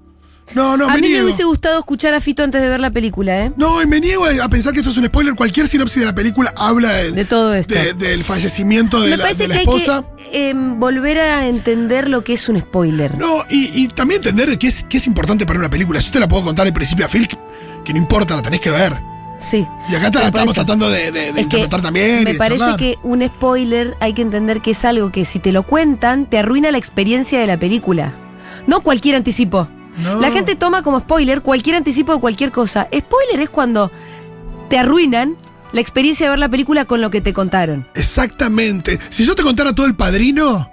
No, 0.54 0.76
no, 0.76 0.88
a 0.88 0.94
me 0.94 1.00
mí 1.02 1.08
me 1.10 1.22
hubiese 1.22 1.44
gustado 1.44 1.78
escuchar 1.78 2.14
a 2.14 2.20
Fito 2.20 2.42
antes 2.42 2.60
de 2.62 2.68
ver 2.68 2.80
la 2.80 2.90
película, 2.90 3.44
¿eh? 3.44 3.52
No, 3.56 3.82
y 3.82 3.86
me 3.86 4.00
niego 4.00 4.24
a 4.24 4.44
a 4.44 4.48
pensar 4.48 4.72
que 4.72 4.78
esto 4.80 4.90
es 4.90 4.96
un 4.96 5.06
spoiler. 5.06 5.34
Cualquier 5.34 5.68
sinopsis 5.68 6.00
de 6.00 6.06
la 6.06 6.14
película 6.14 6.52
habla 6.56 6.90
del, 6.92 7.14
De 7.14 7.24
todo 7.24 7.52
esto. 7.54 7.74
de- 7.74 7.92
del 7.94 8.24
fallecimiento 8.24 9.00
de 9.00 9.10
me 9.10 9.16
la, 9.18 9.24
parece 9.24 9.42
de 9.42 9.48
la 9.48 9.54
que 9.56 9.60
esposa. 9.60 9.98
hay 9.98 10.30
que 10.30 10.50
em, 10.50 10.80
volver 10.80 11.18
a 11.18 11.46
entender 11.46 12.08
lo 12.08 12.24
que 12.24 12.32
es 12.34 12.48
un 12.48 12.58
spoiler. 12.60 13.16
No, 13.18 13.44
y, 13.50 13.82
y 13.82 13.88
también 13.88 14.18
entender 14.24 14.56
que 14.58 14.68
es, 14.68 14.84
que 14.84 14.96
es 14.96 15.06
importante 15.06 15.44
para 15.46 15.58
una 15.58 15.68
película. 15.70 16.00
Yo 16.00 16.10
te 16.10 16.20
la 16.20 16.28
puedo 16.28 16.44
contar 16.44 16.66
al 16.66 16.72
principio 16.72 17.04
a 17.04 17.08
Phil, 17.08 17.28
que, 17.84 17.92
no 17.92 17.98
importa, 17.98 18.34
la 18.36 18.42
tenés 18.42 18.60
que 18.60 18.70
ver. 18.70 18.94
Sí. 19.40 19.66
Y 19.88 19.94
acá 19.94 20.10
te 20.10 20.18
la 20.18 20.26
estamos 20.26 20.50
eso- 20.52 20.64
tratando 20.64 20.90
de, 20.90 21.12
de- 21.12 21.32
de 21.32 21.40
interpretar 21.42 21.80
también. 21.82 22.22
y 22.22 22.24
Me 22.24 22.32
de 22.32 22.38
parece 22.38 22.58
charlar. 22.58 22.76
que 22.78 22.96
un 23.02 23.24
spoiler 23.26 23.96
hay 24.00 24.12
que 24.14 24.22
entender 24.22 24.60
que 24.62 24.70
es 24.72 24.84
algo 24.84 25.12
que 25.12 25.24
si 25.24 25.38
te 25.38 25.52
lo 25.52 25.62
cuentan 25.62 26.26
te 26.26 26.38
arruina 26.38 26.70
la 26.72 26.78
experiencia 26.78 27.38
de 27.38 27.46
la 27.46 27.56
película. 27.58 28.14
No 28.66 28.80
cualquier 28.80 29.14
anticipo. 29.14 29.68
No. 30.02 30.20
La 30.20 30.30
gente 30.30 30.54
toma 30.56 30.82
como 30.82 31.00
spoiler 31.00 31.42
cualquier 31.42 31.76
anticipo 31.76 32.14
de 32.14 32.20
cualquier 32.20 32.52
cosa. 32.52 32.88
Spoiler 32.96 33.40
es 33.40 33.50
cuando 33.50 33.90
te 34.70 34.78
arruinan 34.78 35.36
la 35.72 35.80
experiencia 35.80 36.26
de 36.26 36.30
ver 36.30 36.38
la 36.38 36.48
película 36.48 36.84
con 36.84 37.00
lo 37.00 37.10
que 37.10 37.20
te 37.20 37.32
contaron. 37.32 37.86
Exactamente. 37.94 38.98
Si 39.10 39.24
yo 39.24 39.34
te 39.34 39.42
contara 39.42 39.72
todo 39.74 39.86
el 39.86 39.96
padrino. 39.96 40.70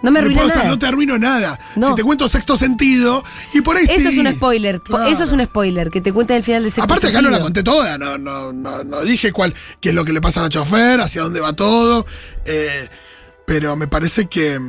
No 0.00 0.12
me 0.12 0.20
no 0.20 0.26
arruina 0.26 0.40
puedo 0.42 0.48
hacer- 0.50 0.58
nada. 0.62 0.70
no 0.70 0.78
te 0.78 0.86
arruino 0.86 1.18
nada. 1.18 1.58
No. 1.74 1.88
Si 1.88 1.94
te 1.96 2.02
cuento 2.04 2.28
sexto 2.28 2.56
sentido, 2.56 3.24
y 3.52 3.62
por 3.62 3.76
ahí 3.76 3.82
Eso 3.84 4.10
sí. 4.10 4.20
es 4.20 4.26
un 4.26 4.32
spoiler. 4.32 4.80
Claro. 4.80 5.06
Eso 5.10 5.24
es 5.24 5.32
un 5.32 5.44
spoiler, 5.44 5.90
que 5.90 6.00
te 6.00 6.12
cuenten 6.12 6.36
el 6.36 6.44
final 6.44 6.62
de 6.62 6.70
sexto 6.70 6.84
Aparte 6.84 7.08
acá 7.08 7.20
no 7.20 7.30
la 7.30 7.40
conté 7.40 7.64
toda, 7.64 7.98
no, 7.98 8.16
no, 8.16 8.52
no, 8.52 8.84
no 8.84 9.00
dije 9.00 9.32
cuál, 9.32 9.54
qué 9.80 9.88
es 9.88 9.94
lo 9.96 10.04
que 10.04 10.12
le 10.12 10.20
pasa 10.20 10.38
a 10.38 10.44
la 10.44 10.48
chofer, 10.50 11.00
hacia 11.00 11.22
dónde 11.22 11.40
va 11.40 11.52
todo. 11.54 12.06
eh, 12.44 12.88
pero 13.44 13.74
me 13.74 13.88
parece 13.88 14.26
que. 14.26 14.60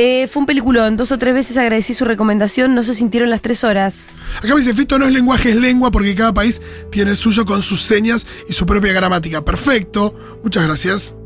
Eh, 0.00 0.28
fue 0.28 0.40
un 0.40 0.46
peliculón. 0.46 0.96
Dos 0.96 1.10
o 1.10 1.18
tres 1.18 1.34
veces 1.34 1.58
agradecí 1.58 1.92
su 1.92 2.04
recomendación. 2.04 2.72
No 2.72 2.84
se 2.84 2.94
sintieron 2.94 3.30
las 3.30 3.42
tres 3.42 3.64
horas. 3.64 4.18
Acá 4.38 4.54
me 4.54 4.60
dice 4.60 4.72
Fito, 4.72 4.96
no 4.96 5.06
es 5.06 5.12
lenguaje, 5.12 5.50
es 5.50 5.56
lengua, 5.56 5.90
porque 5.90 6.14
cada 6.14 6.32
país 6.32 6.62
tiene 6.92 7.10
el 7.10 7.16
suyo 7.16 7.44
con 7.44 7.62
sus 7.62 7.82
señas 7.82 8.24
y 8.48 8.52
su 8.52 8.64
propia 8.64 8.92
gramática. 8.92 9.44
Perfecto. 9.44 10.14
Muchas 10.44 10.68
gracias. 10.68 11.16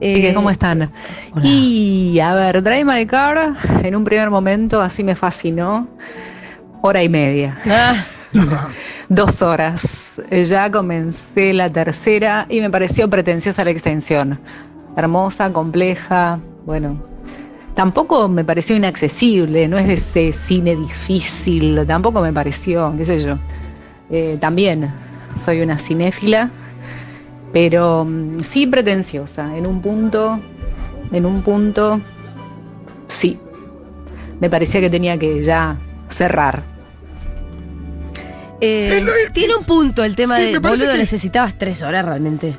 Eh, 0.00 0.32
¿Cómo 0.34 0.50
están? 0.50 0.90
hola. 1.34 1.42
Y 1.44 2.18
a 2.20 2.34
ver, 2.34 2.62
Drive 2.62 2.86
My 2.86 3.04
Car, 3.04 3.58
en 3.84 3.94
un 3.94 4.02
primer 4.02 4.30
momento 4.30 4.80
así 4.80 5.04
me 5.04 5.14
fascinó. 5.14 5.86
Hora 6.80 7.02
y 7.02 7.10
media, 7.10 7.60
ah, 7.66 7.94
dos 9.10 9.42
horas. 9.42 9.86
Ya 10.30 10.70
comencé 10.70 11.52
la 11.52 11.68
tercera 11.68 12.46
y 12.48 12.62
me 12.62 12.70
pareció 12.70 13.10
pretenciosa 13.10 13.62
la 13.62 13.72
extensión. 13.72 14.40
Hermosa, 14.96 15.52
compleja, 15.52 16.40
bueno. 16.64 17.09
Tampoco 17.84 18.28
me 18.28 18.44
pareció 18.44 18.76
inaccesible, 18.76 19.66
no 19.66 19.78
es 19.78 19.86
de 19.86 19.94
ese 19.94 20.32
cine 20.34 20.76
difícil, 20.76 21.82
tampoco 21.86 22.20
me 22.20 22.30
pareció, 22.30 22.92
qué 22.94 23.06
sé 23.06 23.20
yo. 23.20 23.38
Eh, 24.10 24.36
también 24.38 24.92
soy 25.42 25.62
una 25.62 25.78
cinéfila, 25.78 26.50
pero 27.54 28.04
mm, 28.04 28.40
sí 28.40 28.66
pretenciosa. 28.66 29.56
En 29.56 29.66
un 29.66 29.80
punto, 29.80 30.38
en 31.10 31.24
un 31.24 31.42
punto, 31.42 32.02
sí. 33.08 33.38
Me 34.40 34.50
parecía 34.50 34.80
que 34.82 34.90
tenía 34.90 35.16
que 35.16 35.42
ya 35.42 35.78
cerrar. 36.10 36.62
eh, 38.60 38.98
Eh, 38.98 39.30
tiene 39.32 39.54
un 39.56 39.64
punto 39.64 40.04
el 40.04 40.14
tema 40.16 40.36
Sí, 40.36 40.52
de 40.52 40.58
boludo, 40.58 40.86
que- 40.92 40.98
necesitabas 40.98 41.56
tres 41.56 41.82
horas 41.82 42.04
realmente. 42.04 42.58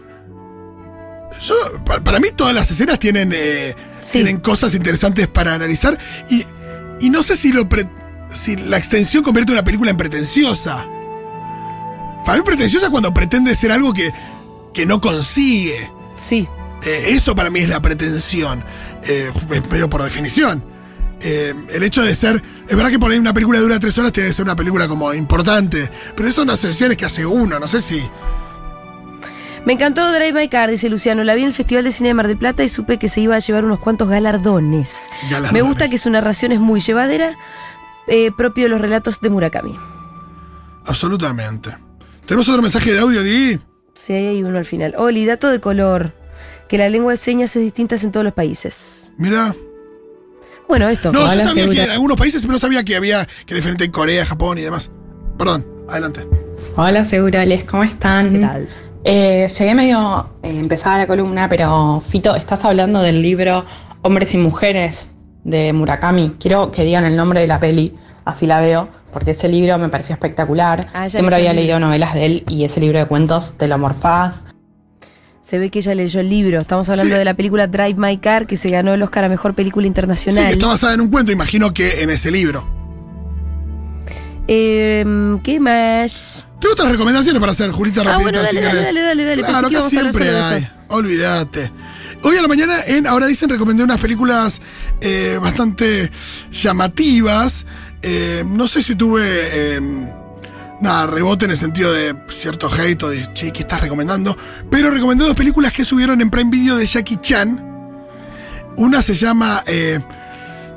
Yo, 1.41 1.53
pa- 1.85 1.99
para, 1.99 2.19
mí 2.19 2.29
todas 2.35 2.55
las 2.55 2.71
escenas 2.71 2.97
tienen, 2.97 3.31
eh, 3.35 3.75
Sí. 4.03 4.13
tienen 4.13 4.37
cosas 4.39 4.73
interesantes 4.73 5.27
para 5.27 5.53
analizar 5.53 5.97
y, 6.29 6.45
y 6.99 7.09
no 7.09 7.23
sé 7.23 7.35
si 7.37 7.51
lo... 7.51 7.67
pre- 7.69 7.89
si 8.33 8.55
la 8.55 8.77
extensión 8.77 9.23
convierte 9.23 9.51
una 9.51 9.63
película 9.63 9.91
en 9.91 9.97
pretenciosa. 9.97 10.87
Para 12.25 12.37
mí 12.37 12.43
pretenciosa 12.45 12.85
es 12.85 12.89
cuando 12.91 13.13
pretende 13.13 13.53
ser 13.55 13.71
algo 13.73 13.91
que, 13.91 14.11
que 14.73 14.85
no 14.85 15.01
consigue. 15.01 15.91
Sí. 16.15 16.47
Eh, 16.83 17.07
eso 17.09 17.35
para 17.35 17.49
mí 17.49 17.59
es 17.59 17.67
la 17.67 17.81
pretensión. 17.81 18.63
Eh, 19.03 19.31
medio 19.69 19.89
por 19.89 20.01
definición. 20.01 20.63
Eh, 21.19 21.53
el 21.71 21.83
hecho 21.83 22.03
de 22.03 22.15
ser. 22.15 22.41
Es 22.69 22.75
verdad 22.75 22.89
que 22.89 22.99
por 22.99 23.11
ahí 23.11 23.19
una 23.19 23.33
película 23.33 23.59
dura 23.59 23.79
tres 23.79 23.97
horas 23.97 24.13
tiene 24.13 24.29
que 24.29 24.33
ser 24.33 24.45
una 24.45 24.55
película 24.55 24.87
como 24.87 25.13
importante. 25.13 25.89
Pero 26.15 26.29
eso 26.29 26.41
son 26.41 26.49
asociaciones 26.51 26.95
que 26.95 27.05
hace 27.05 27.25
uno. 27.25 27.59
No 27.59 27.67
sé 27.67 27.81
si. 27.81 28.01
Me 29.65 29.73
encantó 29.73 30.11
Drive 30.11 30.33
My 30.33 30.49
Car, 30.49 30.71
dice 30.71 30.89
Luciano. 30.89 31.23
La 31.23 31.35
vi 31.35 31.41
en 31.41 31.47
el 31.47 31.53
Festival 31.53 31.83
de 31.83 31.91
Cine 31.91 32.09
de 32.09 32.13
Mar 32.15 32.27
del 32.27 32.37
Plata 32.37 32.63
y 32.63 32.69
supe 32.69 32.97
que 32.97 33.09
se 33.09 33.21
iba 33.21 33.35
a 33.35 33.39
llevar 33.39 33.63
unos 33.63 33.79
cuantos 33.79 34.09
galardones. 34.09 35.07
Galardones. 35.23 35.51
Me 35.53 35.61
gusta 35.61 35.87
que 35.87 35.99
su 35.99 36.09
narración 36.09 36.51
es 36.51 36.59
muy 36.59 36.79
llevadera, 36.79 37.37
eh, 38.07 38.31
propio 38.35 38.63
de 38.63 38.69
los 38.69 38.81
relatos 38.81 39.21
de 39.21 39.29
Murakami. 39.29 39.77
Absolutamente. 40.85 41.77
¿Tenemos 42.25 42.49
otro 42.49 42.61
mensaje 42.61 42.91
de 42.91 42.99
audio, 42.99 43.21
Di? 43.21 43.59
Sí, 43.93 44.13
hay 44.13 44.43
uno 44.43 44.57
al 44.57 44.65
final. 44.65 44.95
Oli, 44.97 45.25
dato 45.25 45.49
de 45.51 45.61
color. 45.61 46.13
Que 46.67 46.77
la 46.77 46.89
lengua 46.89 47.11
de 47.11 47.17
señas 47.17 47.55
es 47.55 47.61
distinta 47.61 47.95
en 48.01 48.11
todos 48.11 48.23
los 48.23 48.33
países. 48.33 49.13
Mira. 49.17 49.53
Bueno, 50.67 50.87
esto. 50.89 51.11
No, 51.11 51.31
yo 51.33 51.39
sabía 51.41 51.69
que 51.69 51.83
en 51.83 51.89
algunos 51.91 52.17
países, 52.17 52.41
pero 52.41 52.53
no 52.53 52.59
sabía 52.59 52.83
que 52.83 52.95
había 52.95 53.25
que 53.45 53.53
era 53.53 53.57
diferente 53.57 53.83
en 53.83 53.91
Corea, 53.91 54.25
Japón 54.25 54.57
y 54.57 54.61
demás. 54.61 54.89
Perdón, 55.37 55.67
adelante. 55.89 56.25
Hola, 56.77 57.03
Segurales, 57.03 57.65
¿cómo 57.65 57.83
están? 57.83 58.31
¿Qué 58.31 58.39
tal? 58.39 58.67
Eh, 59.03 59.47
llegué 59.57 59.73
medio 59.75 60.29
eh, 60.43 60.49
empezada 60.59 60.99
la 60.99 61.07
columna, 61.07 61.49
pero 61.49 62.03
Fito, 62.07 62.35
estás 62.35 62.63
hablando 62.65 63.01
del 63.01 63.21
libro 63.21 63.65
Hombres 64.03 64.33
y 64.35 64.37
Mujeres 64.37 65.15
de 65.43 65.73
Murakami. 65.73 66.35
Quiero 66.39 66.71
que 66.71 66.83
digan 66.83 67.05
el 67.05 67.15
nombre 67.15 67.41
de 67.41 67.47
la 67.47 67.59
peli, 67.59 67.95
así 68.25 68.45
la 68.45 68.61
veo, 68.61 68.89
porque 69.11 69.31
ese 69.31 69.47
libro 69.49 69.77
me 69.79 69.89
pareció 69.89 70.13
espectacular. 70.13 70.87
Ah, 70.93 71.09
Siempre 71.09 71.35
había 71.35 71.53
leído 71.53 71.79
novelas 71.79 72.13
de 72.13 72.25
él 72.25 72.43
y 72.47 72.63
ese 72.63 72.79
libro 72.79 72.99
de 72.99 73.05
cuentos 73.05 73.53
te 73.57 73.67
lo 73.67 73.77
morfás. 73.79 74.43
Se 75.41 75.57
ve 75.57 75.71
que 75.71 75.79
ella 75.79 75.95
leyó 75.95 76.19
el 76.19 76.29
libro. 76.29 76.61
Estamos 76.61 76.87
hablando 76.89 77.13
Sí. 77.15 77.17
de 77.19 77.25
la 77.25 77.33
película 77.33 77.65
Drive 77.65 77.95
My 77.97 78.17
Car, 78.19 78.45
que 78.45 78.55
se 78.55 78.69
ganó 78.69 78.93
el 78.93 79.01
Oscar 79.01 79.23
a 79.23 79.29
Mejor 79.29 79.55
Película 79.55 79.83
Sí, 79.85 79.87
Internacional. 79.87 80.45
que 80.45 80.51
está 80.53 80.67
basada 80.67 80.93
en 80.93 81.01
un 81.01 81.09
cuento, 81.09 81.31
imagino 81.31 81.73
que 81.73 82.03
en 82.03 82.11
ese 82.11 82.29
libro. 82.29 82.63
Em, 84.53 85.39
¿Qué 85.43 85.61
más? 85.61 86.45
Tengo 86.59 86.73
otras 86.73 86.91
recomendaciones 86.91 87.39
para 87.39 87.53
hacer, 87.53 87.71
Julita, 87.71 88.01
Ah, 88.01 88.03
rapidito, 88.03 88.31
bueno, 88.33 88.49
si 88.49 88.55
dale, 88.57 88.67
dale, 88.67 88.83
dale, 88.83 89.01
dale, 89.01 89.25
dale. 89.25 89.43
Claro, 89.43 89.67
acá 89.69 89.81
siempre 89.87 90.29
hay. 90.29 90.67
Olvídate. 90.89 91.71
Hoy 92.21 92.35
a 92.35 92.41
la 92.41 92.49
mañana, 92.49 92.75
en 92.85 93.07
Ahora 93.07 93.27
Dicen, 93.27 93.47
recomendé 93.49 93.81
unas 93.81 94.01
películas 94.01 94.61
eh, 94.99 95.39
bastante 95.41 96.11
llamativas. 96.51 97.65
Eh, 98.01 98.43
no 98.45 98.67
sé 98.67 98.81
si 98.83 98.95
tuve 98.95 99.21
eh, 99.23 99.79
nada, 100.81 101.07
rebote 101.07 101.45
en 101.45 101.51
el 101.51 101.57
sentido 101.57 101.93
de 101.93 102.13
cierto 102.27 102.69
hate 102.69 103.03
o 103.03 103.09
de, 103.09 103.31
che, 103.31 103.53
¿qué 103.53 103.61
estás 103.61 103.79
recomendando? 103.79 104.37
Pero 104.69 104.91
recomendé 104.91 105.23
dos 105.23 105.35
películas 105.35 105.71
que 105.71 105.85
subieron 105.85 106.19
en 106.19 106.29
Prime 106.29 106.51
Video 106.51 106.75
de 106.75 106.85
Jackie 106.85 107.19
Chan. 107.21 107.69
Una 108.75 109.01
se 109.01 109.13
llama... 109.13 109.63
eh, 109.65 109.97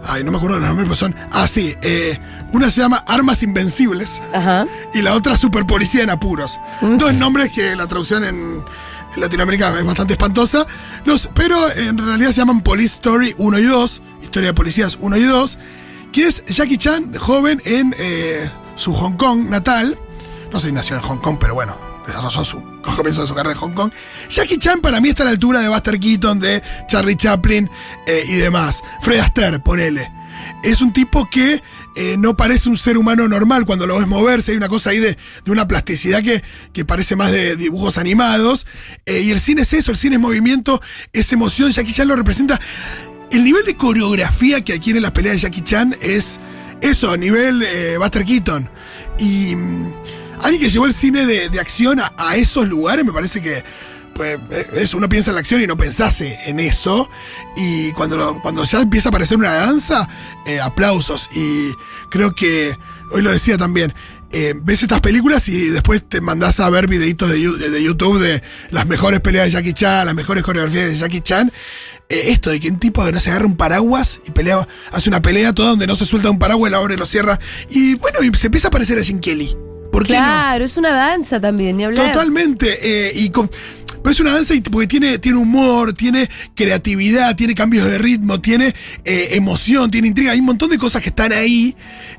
ay, 0.06 0.22
no 0.22 0.30
me 0.30 0.36
acuerdo 0.36 0.60
los 0.60 0.68
nombres, 0.68 0.86
pero 0.88 0.96
son... 0.96 1.16
Ah, 1.32 1.48
sí. 1.48 1.74
eh, 1.82 2.16
una 2.54 2.70
se 2.70 2.80
llama 2.80 3.04
Armas 3.06 3.42
Invencibles 3.42 4.20
Ajá. 4.32 4.66
y 4.94 5.02
la 5.02 5.14
otra 5.14 5.36
Super 5.36 5.66
Policía 5.66 6.04
en 6.04 6.10
Apuros. 6.10 6.60
Dos 6.80 7.12
nombres 7.14 7.50
que 7.52 7.74
la 7.74 7.86
traducción 7.88 8.24
en, 8.24 8.64
en 9.14 9.20
Latinoamérica 9.20 9.76
es 9.78 9.84
bastante 9.84 10.14
espantosa, 10.14 10.64
los, 11.04 11.28
pero 11.34 11.56
en 11.72 11.98
realidad 11.98 12.30
se 12.30 12.36
llaman 12.36 12.60
Police 12.62 12.94
Story 12.94 13.34
1 13.38 13.58
y 13.58 13.64
2, 13.64 14.02
Historia 14.22 14.50
de 14.50 14.54
Policías 14.54 14.96
1 15.00 15.16
y 15.16 15.22
2, 15.24 15.58
que 16.12 16.28
es 16.28 16.44
Jackie 16.46 16.78
Chan, 16.78 17.12
joven 17.14 17.60
en 17.64 17.92
eh, 17.98 18.48
su 18.76 18.94
Hong 18.94 19.16
Kong 19.16 19.48
natal. 19.50 19.98
No 20.52 20.60
sé 20.60 20.68
si 20.68 20.72
nació 20.72 20.94
en 20.94 21.02
Hong 21.02 21.18
Kong, 21.18 21.38
pero 21.40 21.54
bueno, 21.54 21.76
desarrolló 22.06 22.44
su 22.44 22.62
comienzo 22.96 23.22
de 23.22 23.26
su 23.28 23.34
carrera 23.34 23.54
en 23.54 23.58
Hong 23.58 23.72
Kong. 23.72 23.90
Jackie 24.30 24.58
Chan 24.58 24.80
para 24.80 25.00
mí 25.00 25.08
está 25.08 25.24
a 25.24 25.26
la 25.26 25.32
altura 25.32 25.60
de 25.60 25.68
Buster 25.68 25.98
Keaton, 25.98 26.38
de 26.38 26.62
Charlie 26.86 27.16
Chaplin 27.16 27.68
eh, 28.06 28.24
y 28.28 28.34
demás. 28.36 28.80
Fred 29.02 29.18
Astaire, 29.18 29.58
ponele. 29.58 30.12
Es 30.62 30.80
un 30.80 30.92
tipo 30.92 31.28
que 31.28 31.62
eh, 31.94 32.16
no 32.16 32.36
parece 32.36 32.68
un 32.68 32.76
ser 32.76 32.98
humano 32.98 33.28
normal 33.28 33.64
cuando 33.66 33.86
lo 33.86 33.98
ves 33.98 34.06
moverse. 34.06 34.52
Hay 34.52 34.56
una 34.56 34.68
cosa 34.68 34.90
ahí 34.90 34.98
de, 34.98 35.16
de 35.44 35.50
una 35.50 35.68
plasticidad 35.68 36.22
que, 36.22 36.42
que 36.72 36.84
parece 36.84 37.16
más 37.16 37.30
de 37.30 37.56
dibujos 37.56 37.98
animados. 37.98 38.66
Eh, 39.06 39.20
y 39.20 39.30
el 39.30 39.40
cine 39.40 39.62
es 39.62 39.72
eso, 39.72 39.90
el 39.90 39.96
cine 39.96 40.16
es 40.16 40.20
movimiento, 40.20 40.80
es 41.12 41.32
emoción. 41.32 41.70
Jackie 41.70 41.92
Chan 41.92 42.08
lo 42.08 42.16
representa. 42.16 42.60
El 43.30 43.44
nivel 43.44 43.64
de 43.64 43.76
coreografía 43.76 44.62
que 44.62 44.74
adquiere 44.74 45.00
las 45.00 45.12
peleas 45.12 45.36
de 45.36 45.40
Jackie 45.42 45.62
Chan 45.62 45.96
es 46.00 46.38
eso, 46.80 47.16
nivel 47.16 47.62
eh, 47.62 47.96
Buster 47.96 48.24
Keaton. 48.24 48.68
Y 49.18 49.54
mm, 49.54 49.94
alguien 50.40 50.62
que 50.62 50.70
llevó 50.70 50.86
el 50.86 50.94
cine 50.94 51.26
de, 51.26 51.48
de 51.48 51.60
acción 51.60 52.00
a, 52.00 52.12
a 52.16 52.36
esos 52.36 52.68
lugares, 52.68 53.04
me 53.04 53.12
parece 53.12 53.40
que 53.40 53.62
pues, 54.14 54.38
eh, 54.50 54.66
eso, 54.74 54.96
uno 54.96 55.08
piensa 55.08 55.30
en 55.30 55.34
la 55.36 55.40
acción 55.40 55.60
y 55.62 55.66
no 55.66 55.76
pensase 55.76 56.38
en 56.46 56.60
eso. 56.60 57.08
Y 57.56 57.92
cuando, 57.92 58.16
lo- 58.16 58.40
cuando 58.42 58.64
ya 58.64 58.80
empieza 58.80 59.08
a 59.08 59.10
aparecer 59.10 59.36
una 59.36 59.52
danza, 59.52 60.08
eh, 60.46 60.60
aplausos. 60.60 61.28
Y 61.34 61.70
creo 62.10 62.34
que, 62.34 62.76
hoy 63.12 63.22
lo 63.22 63.30
decía 63.30 63.56
también, 63.58 63.94
eh, 64.32 64.52
ves 64.56 64.82
estas 64.82 65.00
películas 65.00 65.48
y 65.48 65.68
después 65.68 66.02
te 66.08 66.20
mandás 66.20 66.58
a 66.58 66.68
ver 66.70 66.88
videitos 66.88 67.30
de, 67.30 67.38
de 67.38 67.82
YouTube 67.82 68.18
de 68.18 68.42
las 68.70 68.86
mejores 68.86 69.20
peleas 69.20 69.44
de 69.46 69.52
Jackie 69.52 69.72
Chan, 69.74 70.06
las 70.06 70.14
mejores 70.14 70.42
coreografías 70.42 70.86
de 70.90 70.96
Jackie 70.96 71.20
Chan. 71.20 71.52
Eh, 72.08 72.24
esto 72.32 72.50
de 72.50 72.58
que 72.60 72.68
un 72.68 72.78
tipo 72.80 73.04
que 73.04 73.12
no 73.12 73.20
se 73.20 73.30
agarra 73.30 73.46
un 73.46 73.56
paraguas 73.56 74.20
y 74.26 74.30
pelea, 74.32 74.66
hace 74.92 75.08
una 75.08 75.22
pelea 75.22 75.52
toda 75.54 75.70
donde 75.70 75.86
no 75.86 75.94
se 75.96 76.04
suelta 76.04 76.30
un 76.30 76.38
paraguas, 76.38 76.70
lo 76.72 76.78
abre, 76.78 76.96
lo 76.96 77.06
cierra. 77.06 77.38
Y 77.70 77.94
bueno, 77.94 78.18
y 78.22 78.34
se 78.36 78.48
empieza 78.48 78.68
a 78.68 78.70
parecer 78.70 78.98
a 78.98 79.02
Jim 79.02 79.20
Kelly. 79.20 79.56
¿Por 79.92 80.04
qué 80.04 80.14
no? 80.14 80.18
Claro, 80.18 80.64
es 80.64 80.76
una 80.76 80.90
danza 80.90 81.40
también, 81.40 81.76
ni 81.76 81.84
hablar. 81.84 82.10
Totalmente. 82.10 82.78
eh, 83.08 83.12
y 83.14 83.30
con- 83.30 83.48
pero 84.04 84.12
es 84.12 84.20
una 84.20 84.34
danza 84.34 84.52
porque 84.70 84.86
tiene, 84.86 85.18
tiene 85.18 85.38
humor, 85.38 85.94
tiene 85.94 86.28
creatividad, 86.54 87.34
tiene 87.36 87.54
cambios 87.54 87.86
de 87.86 87.96
ritmo, 87.96 88.38
tiene 88.38 88.74
eh, 89.02 89.28
emoción, 89.30 89.90
tiene 89.90 90.08
intriga. 90.08 90.32
Hay 90.32 90.40
un 90.40 90.44
montón 90.44 90.68
de 90.68 90.76
cosas 90.76 91.00
que 91.00 91.08
están 91.08 91.32
ahí. 91.32 91.74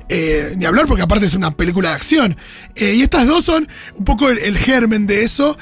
eh, 0.08 0.54
ni 0.56 0.64
hablar 0.64 0.86
porque 0.86 1.04
aparte 1.04 1.26
es 1.26 1.34
una 1.34 1.52
película 1.52 1.90
de 1.90 1.94
acción. 1.94 2.36
Eh, 2.74 2.96
y 2.96 3.02
estas 3.02 3.28
dos 3.28 3.44
son 3.44 3.68
un 3.94 4.04
poco 4.04 4.28
el, 4.30 4.38
el 4.38 4.58
germen 4.58 5.06
de 5.06 5.22
eso. 5.22 5.56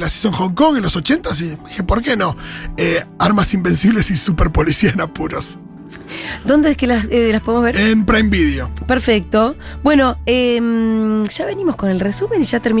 Las 0.00 0.16
hizo 0.16 0.28
en 0.28 0.34
Hong 0.34 0.54
Kong 0.54 0.78
en 0.78 0.82
los 0.82 0.96
80 0.96 1.30
y 1.38 1.56
dije, 1.68 1.84
¿por 1.84 2.02
qué 2.02 2.16
no? 2.16 2.36
Armas 3.20 3.54
Invencibles 3.54 4.10
y 4.10 4.16
Super 4.16 4.50
Policía 4.50 4.90
en 4.90 5.00
Apuros. 5.00 5.58
¿Dónde 6.44 6.70
es 6.70 6.76
que 6.76 6.86
las, 6.86 7.06
eh, 7.10 7.30
las 7.32 7.42
podemos 7.42 7.64
ver? 7.64 7.76
En 7.76 8.04
Prime 8.04 8.28
Video. 8.28 8.70
Perfecto. 8.86 9.56
Bueno, 9.82 10.18
em, 10.26 11.22
ya 11.24 11.44
venimos 11.46 11.76
con 11.76 11.90
el 11.90 12.00
resumen 12.00 12.40
y 12.40 12.44
ya 12.44 12.60
terminamos. 12.60 12.72